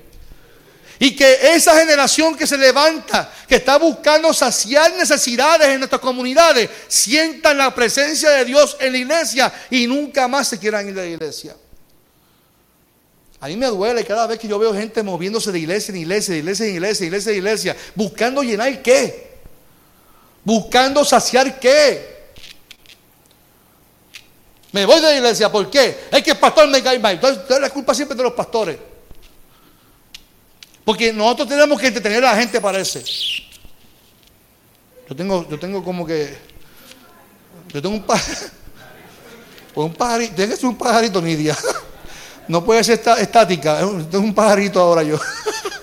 Y 1.00 1.16
que 1.16 1.54
esa 1.54 1.80
generación 1.80 2.36
que 2.36 2.46
se 2.46 2.58
levanta, 2.58 3.32
que 3.48 3.56
está 3.56 3.78
buscando 3.78 4.34
saciar 4.34 4.94
necesidades 4.96 5.70
en 5.70 5.80
nuestras 5.80 6.02
comunidades, 6.02 6.70
sientan 6.90 7.58
la 7.58 7.74
presencia 7.74 8.32
de 8.32 8.46
Dios 8.46 8.76
en 8.82 8.92
la 8.92 8.98
iglesia 8.98 9.54
y 9.70 9.88
nunca 9.88 10.28
más 10.28 10.50
se 10.50 10.60
quieran 10.60 10.90
ir 10.90 10.94
de 10.94 11.02
la 11.02 11.08
iglesia. 11.08 11.56
A 13.40 13.48
mí 13.48 13.56
me 13.56 13.68
duele 13.68 14.04
cada 14.04 14.28
vez 14.28 14.40
que 14.40 14.48
yo 14.48 14.58
veo 14.58 14.74
gente 14.74 15.04
moviéndose 15.04 15.52
de 15.52 15.60
iglesia 15.60 15.92
en 15.94 16.02
iglesia, 16.02 16.34
de 16.34 16.40
iglesia 16.40 16.66
en 16.66 16.74
iglesia, 16.74 17.04
de 17.04 17.08
iglesia 17.08 17.32
en 17.32 17.38
iglesia, 17.38 17.78
buscando 17.96 18.42
llenar 18.42 18.82
qué, 18.82 19.38
buscando 20.44 21.06
saciar 21.06 21.60
qué. 21.60 22.17
Me 24.72 24.86
voy 24.86 24.96
de 24.96 25.02
la 25.02 25.16
iglesia, 25.16 25.52
¿por 25.52 25.70
qué? 25.70 26.08
Es 26.12 26.24
que 26.24 26.32
el 26.32 26.38
pastor 26.38 26.68
me 26.68 26.84
cae 26.84 27.00
mal. 27.00 27.16
Entonces, 27.16 27.44
la 27.60 27.70
culpa 27.70 27.94
siempre 27.94 28.18
de 28.18 28.24
los 28.24 28.34
pastores. 28.34 28.78
Porque 30.84 31.12
nosotros 31.12 31.50
tenemos 31.50 31.80
que 31.80 31.88
entretener 31.88 32.24
a 32.26 32.32
la 32.32 32.38
gente, 32.38 32.62
parece. 32.62 33.04
Yo 35.10 35.16
tengo, 35.16 35.48
yo 35.50 35.60
tengo 35.60 35.84
como 35.84 36.06
que. 36.06 36.38
Yo 37.74 37.82
tengo 37.82 37.96
un 37.96 38.04
pajarito. 38.04 38.52
un 39.76 39.94
pajarito. 39.94 40.36
Tiene 40.36 40.52
que 40.52 40.58
ser 40.58 40.70
un 40.70 40.78
pajarito, 40.78 41.22
Nidia. 41.22 41.58
No 42.50 42.64
puede 42.64 42.82
ser 42.82 43.02
estática. 43.20 43.80
Tengo 44.10 44.24
un 44.24 44.34
pajarito 44.34 44.80
ahora 44.80 45.04
yo. 45.04 45.20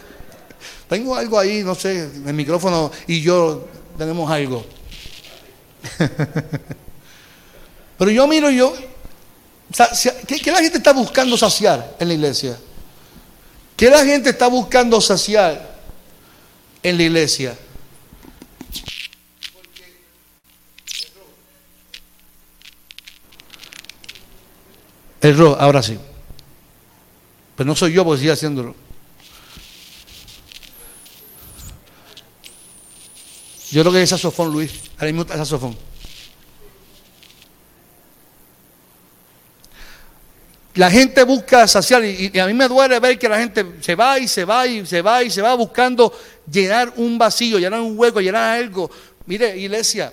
Tengo 0.88 1.14
algo 1.14 1.38
ahí, 1.38 1.62
no 1.62 1.75
sé, 1.75 2.09
el 2.27 2.33
micrófono 2.35 2.90
y 3.07 3.20
yo 3.20 3.66
tenemos 3.99 4.31
algo. 4.31 4.64
Pero 8.04 8.16
yo 8.16 8.26
miro 8.26 8.50
yo, 8.50 8.70
¿qué, 10.26 10.52
la 10.52 10.58
gente 10.58 10.76
está 10.76 10.92
buscando 10.92 11.38
saciar 11.38 11.96
en 11.98 12.08
la 12.08 12.12
iglesia? 12.12 12.60
¿Qué 13.78 13.88
la 13.88 14.04
gente 14.04 14.28
está 14.28 14.46
buscando 14.48 15.00
saciar 15.00 15.80
en 16.82 16.98
la 16.98 17.02
iglesia? 17.02 17.56
El 25.22 25.38
rojo, 25.38 25.56
ahora 25.58 25.82
sí. 25.82 25.98
Pero 27.56 27.66
no 27.66 27.74
soy 27.74 27.94
yo 27.94 28.04
porque 28.04 28.18
sigue 28.20 28.32
haciéndolo. 28.32 28.74
Yo 33.70 33.80
creo 33.80 33.94
que 33.94 34.02
es 34.02 34.10
saxofón, 34.10 34.52
Luis. 34.52 34.72
Ahora 34.98 35.06
mismo 35.06 35.22
es 35.22 35.38
saxofón. 35.38 35.93
La 40.74 40.90
gente 40.90 41.22
busca 41.22 41.68
saciar 41.68 42.04
y, 42.04 42.37
a 42.38 42.46
mí 42.46 42.54
me 42.54 42.66
duele 42.66 42.98
ver 42.98 43.16
que 43.16 43.28
la 43.28 43.38
gente 43.38 43.64
se 43.80 43.94
va 43.94 44.18
y 44.18 44.26
se 44.26 44.44
va 44.44 44.66
y 44.66 44.84
se 44.84 45.02
va 45.02 45.22
y 45.22 45.30
se 45.30 45.40
va 45.40 45.54
buscando 45.54 46.12
llenar 46.50 46.92
un 46.96 47.16
vacío, 47.16 47.58
llenar 47.58 47.80
un 47.80 47.96
hueco, 47.96 48.20
llenar 48.20 48.58
algo. 48.58 48.90
Mire, 49.26 49.56
iglesia, 49.56 50.12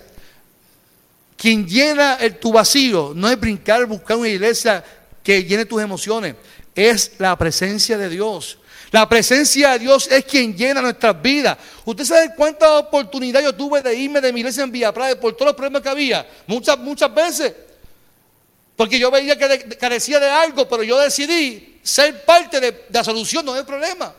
quien 1.35 1.67
llena 1.67 2.15
el, 2.15 2.37
tu 2.37 2.51
vacío 2.51 3.13
no 3.15 3.27
es 3.27 3.39
brincar, 3.39 3.87
buscar 3.87 4.17
una 4.17 4.29
iglesia 4.29 4.83
que 5.23 5.43
llene 5.43 5.65
tus 5.65 5.81
emociones, 5.81 6.35
es 6.75 7.13
la 7.17 7.35
presencia 7.35 7.97
de 7.97 8.09
Dios. 8.09 8.59
La 8.91 9.09
presencia 9.09 9.71
de 9.71 9.79
Dios 9.79 10.07
es 10.11 10.25
quien 10.25 10.55
llena 10.55 10.81
nuestras 10.81 11.19
vidas. 11.19 11.57
¿Usted 11.85 12.03
sabe 12.03 12.35
cuántas 12.35 12.69
oportunidades 12.69 13.47
yo 13.47 13.55
tuve 13.55 13.81
de 13.81 13.95
irme 13.95 14.21
de 14.21 14.31
mi 14.31 14.41
iglesia 14.41 14.63
en 14.63 14.71
Villa 14.71 14.93
Prada 14.93 15.19
por 15.19 15.33
todos 15.33 15.47
los 15.47 15.55
problemas 15.55 15.81
que 15.81 15.89
había? 15.89 16.27
Muchas, 16.45 16.77
muchas 16.77 17.11
veces. 17.15 17.53
Porque 18.81 18.97
yo 18.97 19.11
veía 19.11 19.37
que 19.37 19.77
carecía 19.77 20.19
de 20.19 20.27
algo, 20.27 20.67
pero 20.67 20.81
yo 20.81 20.97
decidí 20.97 21.77
ser 21.83 22.25
parte 22.25 22.59
de, 22.59 22.85
la 22.89 23.03
solución, 23.03 23.45
no 23.45 23.53
del 23.53 23.63
problema. 23.63 24.11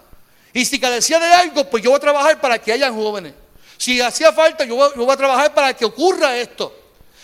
Y 0.53 0.64
si 0.64 0.79
carecía 0.79 1.18
de 1.18 1.27
algo, 1.27 1.68
pues 1.68 1.83
yo 1.83 1.90
voy 1.90 1.96
a 1.96 2.01
trabajar 2.01 2.40
para 2.40 2.61
que 2.61 2.70
hayan 2.70 2.94
jóvenes. 2.94 3.35
Si 3.77 4.01
hacía 4.01 4.33
falta, 4.33 4.64
yo 4.64 4.77
voy, 4.77 5.11
a 5.11 5.16
trabajar 5.16 5.53
para 5.53 5.75
que 5.75 5.85
ocurra 5.85 6.37
esto. 6.37 6.72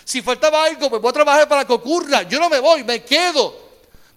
Si 0.03 0.21
faltaba 0.21 0.65
algo, 0.65 0.91
pues 0.91 1.01
voy 1.01 1.11
a 1.11 1.13
trabajar 1.13 1.49
para 1.49 1.65
que 1.65 1.73
ocurra. 1.73 2.23
Yo 2.23 2.41
no 2.41 2.51
me 2.51 2.59
voy, 2.59 2.83
me 2.83 3.05
quedo. 3.05 3.57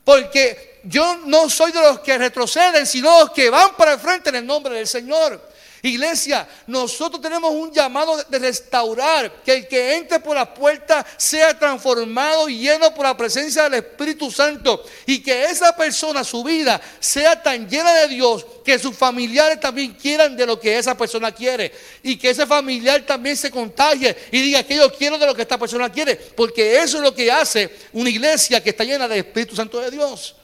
Porque 0.03 0.79
yo 0.85 1.17
no 1.25 1.47
soy 1.47 1.71
de 1.71 1.79
los 1.79 1.99
que 1.99 2.17
retroceden, 2.17 2.87
sino 2.87 3.19
los 3.19 3.29
que 3.29 3.51
van 3.51 3.75
para 3.75 3.93
el 3.93 3.99
frente 3.99 4.29
en 4.29 4.37
el 4.37 4.47
nombre 4.47 4.73
del 4.73 4.87
Señor. 4.87 5.39
Iglesia, 5.83 6.47
nosotros 6.67 7.21
tenemos 7.21 7.51
un 7.51 7.71
llamado 7.71 8.23
de 8.23 8.39
restaurar, 8.39 9.41
que 9.43 9.53
el 9.53 9.67
que 9.67 9.95
entre 9.95 10.19
por 10.19 10.35
la 10.35 10.53
puerta 10.53 11.05
sea 11.17 11.57
transformado 11.57 12.47
y 12.47 12.59
lleno 12.59 12.93
por 12.93 13.05
la 13.05 13.17
presencia 13.17 13.63
del 13.63 13.75
Espíritu 13.75 14.29
Santo 14.29 14.83
y 15.07 15.23
que 15.23 15.45
esa 15.45 15.75
persona, 15.75 16.23
su 16.23 16.43
vida, 16.43 16.79
sea 16.99 17.41
tan 17.41 17.67
llena 17.67 17.93
de 17.93 18.09
Dios 18.09 18.45
que 18.63 18.77
sus 18.77 18.95
familiares 18.95 19.59
también 19.59 19.93
quieran 19.93 20.35
de 20.37 20.45
lo 20.45 20.59
que 20.59 20.77
esa 20.77 20.95
persona 20.95 21.31
quiere 21.31 21.71
y 22.03 22.15
que 22.15 22.29
ese 22.29 22.45
familiar 22.45 23.01
también 23.01 23.35
se 23.35 23.49
contagie 23.49 24.15
y 24.31 24.41
diga 24.41 24.61
que 24.63 24.75
yo 24.75 24.93
quiero 24.93 25.17
de 25.17 25.25
lo 25.25 25.33
que 25.33 25.41
esta 25.41 25.57
persona 25.57 25.91
quiere, 25.91 26.15
porque 26.15 26.79
eso 26.81 26.97
es 26.97 27.03
lo 27.03 27.13
que 27.15 27.31
hace 27.31 27.75
una 27.93 28.09
iglesia 28.09 28.61
que 28.61 28.69
está 28.69 28.83
llena 28.83 29.07
del 29.07 29.19
Espíritu 29.19 29.55
Santo 29.55 29.79
de 29.79 29.89
Dios. 29.89 30.35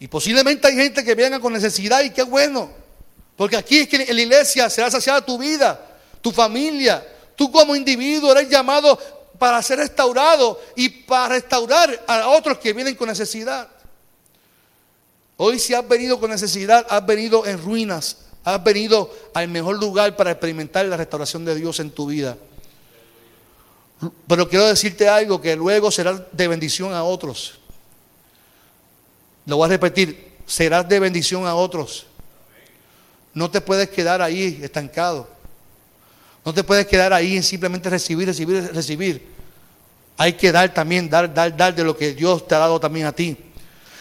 Y 0.00 0.08
posiblemente 0.08 0.68
hay 0.68 0.74
gente 0.74 1.04
que 1.04 1.14
venga 1.14 1.40
con 1.40 1.52
necesidad 1.52 2.02
y 2.02 2.10
qué 2.10 2.22
bueno. 2.22 2.70
Porque 3.36 3.56
aquí 3.56 3.80
es 3.80 3.88
que 3.88 3.96
en 3.96 4.16
la 4.16 4.22
iglesia 4.22 4.70
será 4.70 4.90
saciada 4.90 5.24
tu 5.24 5.38
vida, 5.38 5.80
tu 6.20 6.32
familia. 6.32 7.06
Tú 7.34 7.50
como 7.50 7.74
individuo 7.74 8.32
eres 8.32 8.48
llamado 8.48 8.98
para 9.38 9.62
ser 9.62 9.78
restaurado 9.78 10.60
y 10.76 10.88
para 10.88 11.34
restaurar 11.34 12.04
a 12.06 12.28
otros 12.28 12.58
que 12.58 12.72
vienen 12.72 12.94
con 12.94 13.08
necesidad. 13.08 13.68
Hoy 15.36 15.58
si 15.60 15.74
has 15.74 15.86
venido 15.86 16.18
con 16.18 16.30
necesidad, 16.30 16.84
has 16.90 17.06
venido 17.06 17.46
en 17.46 17.62
ruinas, 17.62 18.18
has 18.42 18.62
venido 18.62 19.14
al 19.34 19.46
mejor 19.46 19.78
lugar 19.78 20.16
para 20.16 20.32
experimentar 20.32 20.84
la 20.86 20.96
restauración 20.96 21.44
de 21.44 21.54
Dios 21.54 21.78
en 21.78 21.92
tu 21.92 22.06
vida. 22.06 22.36
Pero 24.26 24.48
quiero 24.48 24.66
decirte 24.66 25.08
algo 25.08 25.40
que 25.40 25.54
luego 25.54 25.90
será 25.90 26.26
de 26.32 26.48
bendición 26.48 26.92
a 26.92 27.04
otros. 27.04 27.57
Lo 29.48 29.56
voy 29.56 29.64
a 29.64 29.68
repetir, 29.70 30.36
serás 30.44 30.86
de 30.86 31.00
bendición 31.00 31.46
a 31.46 31.54
otros. 31.54 32.06
No 33.32 33.50
te 33.50 33.62
puedes 33.62 33.88
quedar 33.88 34.20
ahí 34.20 34.60
estancado. 34.62 35.26
No 36.44 36.52
te 36.52 36.62
puedes 36.62 36.86
quedar 36.86 37.14
ahí 37.14 37.34
en 37.34 37.42
simplemente 37.42 37.88
recibir, 37.88 38.28
recibir, 38.28 38.70
recibir. 38.74 39.26
Hay 40.18 40.34
que 40.34 40.52
dar 40.52 40.74
también, 40.74 41.08
dar, 41.08 41.32
dar, 41.32 41.56
dar 41.56 41.74
de 41.74 41.82
lo 41.82 41.96
que 41.96 42.12
Dios 42.12 42.46
te 42.46 42.56
ha 42.56 42.58
dado 42.58 42.78
también 42.78 43.06
a 43.06 43.12
ti. 43.12 43.38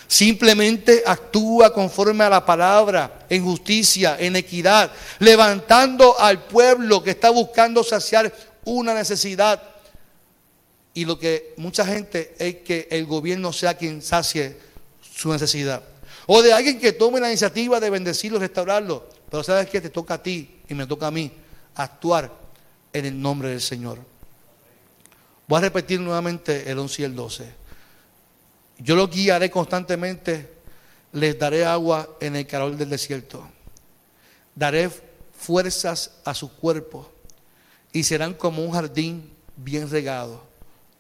Simplemente 0.06 1.04
actúa 1.06 1.74
conforme 1.74 2.26
a 2.26 2.30
la 2.30 2.46
palabra, 2.46 3.26
en 3.30 3.46
justicia, 3.46 4.18
en 4.20 4.36
equidad, 4.36 4.92
levantando 5.20 6.20
al 6.20 6.44
pueblo 6.44 7.02
que 7.02 7.12
está 7.12 7.30
buscando 7.30 7.86
saciar 7.86 8.34
una 8.66 8.94
necesidad. 8.94 9.64
Y 10.94 11.06
lo 11.06 11.18
que 11.18 11.54
mucha 11.56 11.86
gente 11.86 12.36
es 12.38 12.56
que 12.58 12.90
el 12.92 13.06
gobierno 13.06 13.54
sea 13.54 13.78
quien 13.78 14.02
sacie 14.02 14.67
su 15.18 15.32
necesidad. 15.32 15.82
O 16.28 16.44
de 16.44 16.54
alguien 16.54 16.80
que 16.80 16.94
tome 16.94 17.20
la 17.20 17.30
iniciativa 17.30 17.80
de 17.80 17.90
bendecirlo, 17.90 18.38
restaurarlo. 18.38 19.10
Pero 19.32 19.44
sabes 19.44 19.68
que 19.68 19.82
te 19.82 19.90
toca 19.90 20.16
a 20.16 20.24
ti 20.24 20.62
y 20.70 20.76
me 20.76 20.86
toca 20.86 21.08
a 21.08 21.12
mí 21.12 21.32
actuar 21.74 22.32
en 22.94 23.06
el 23.06 23.20
nombre 23.20 23.50
del 23.50 23.62
Señor. 23.62 23.98
Voy 25.48 25.58
a 25.58 25.62
repetir 25.62 26.00
nuevamente 26.00 26.70
el 26.70 26.78
11 26.78 27.02
y 27.02 27.06
el 27.06 27.16
12. 27.16 27.52
Yo 28.78 28.96
los 28.96 29.10
guiaré 29.10 29.50
constantemente, 29.50 30.54
les 31.14 31.40
daré 31.40 31.66
agua 31.66 32.08
en 32.20 32.36
el 32.36 32.46
calor 32.46 32.76
del 32.76 32.90
desierto. 32.90 33.50
Daré 34.54 34.92
fuerzas 35.36 36.12
a 36.26 36.36
su 36.36 36.54
cuerpo 36.56 37.12
y 37.92 38.04
serán 38.04 38.36
como 38.36 38.64
un 38.64 38.72
jardín 38.72 39.34
bien 39.56 39.90
regado, 39.90 40.44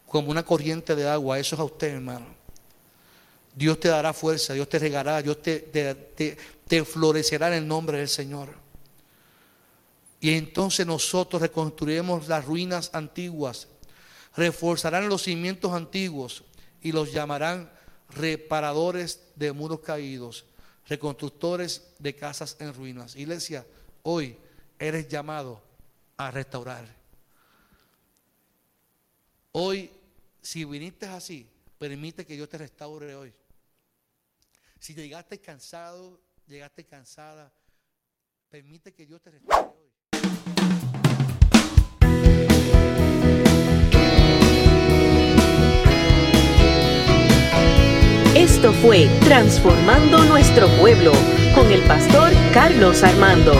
como 0.08 0.32
una 0.32 0.44
corriente 0.44 0.96
de 0.96 1.08
agua. 1.08 1.38
Eso 1.38 1.56
es 1.56 1.60
a 1.60 1.66
usted, 1.66 1.94
hermano. 1.94 2.37
Dios 3.58 3.80
te 3.80 3.88
dará 3.88 4.14
fuerza, 4.14 4.54
Dios 4.54 4.70
te 4.70 4.78
regará, 4.78 5.20
Dios 5.20 5.42
te, 5.42 5.58
te, 5.58 6.38
te 6.68 6.86
florecerá 6.86 7.48
en 7.48 7.64
el 7.64 7.68
nombre 7.68 7.98
del 7.98 8.08
Señor. 8.08 8.54
Y 10.20 10.36
entonces 10.36 10.86
nosotros 10.86 11.42
reconstruiremos 11.42 12.28
las 12.28 12.46
ruinas 12.46 12.92
antiguas, 12.94 13.68
reforzarán 14.36 15.10
los 15.10 15.24
cimientos 15.24 15.74
antiguos 15.74 16.44
y 16.84 16.92
los 16.92 17.12
llamarán 17.12 17.72
reparadores 18.12 19.22
de 19.36 19.52
muros 19.54 19.80
caídos, 19.80 20.46
reconstructores 20.88 21.82
de 21.98 22.16
casas 22.16 22.58
en 22.60 22.76
ruinas. 22.76 23.16
Iglesia, 23.16 23.66
hoy 24.04 24.38
eres 24.78 25.08
llamado 25.08 25.64
a 26.16 26.30
restaurar. 26.30 26.86
Hoy, 29.52 29.90
si 30.44 30.64
viniste 30.64 31.08
así, 31.08 31.50
permite 31.80 32.24
que 32.24 32.36
Dios 32.36 32.50
te 32.50 32.60
restaure 32.60 33.16
hoy. 33.16 33.34
Si 34.80 34.94
llegaste 34.94 35.40
cansado, 35.40 36.22
llegaste 36.46 36.86
cansada, 36.86 37.52
permite 38.50 38.94
que 38.94 39.06
Dios 39.06 39.22
te 39.22 39.32
restaure 39.32 39.72
hoy. 39.76 39.92
Esto 48.36 48.72
fue 48.74 49.08
Transformando 49.26 50.24
Nuestro 50.26 50.68
Pueblo 50.80 51.12
con 51.56 51.72
el 51.72 51.82
pastor 51.88 52.32
Carlos 52.54 53.04
Armando. 53.04 53.54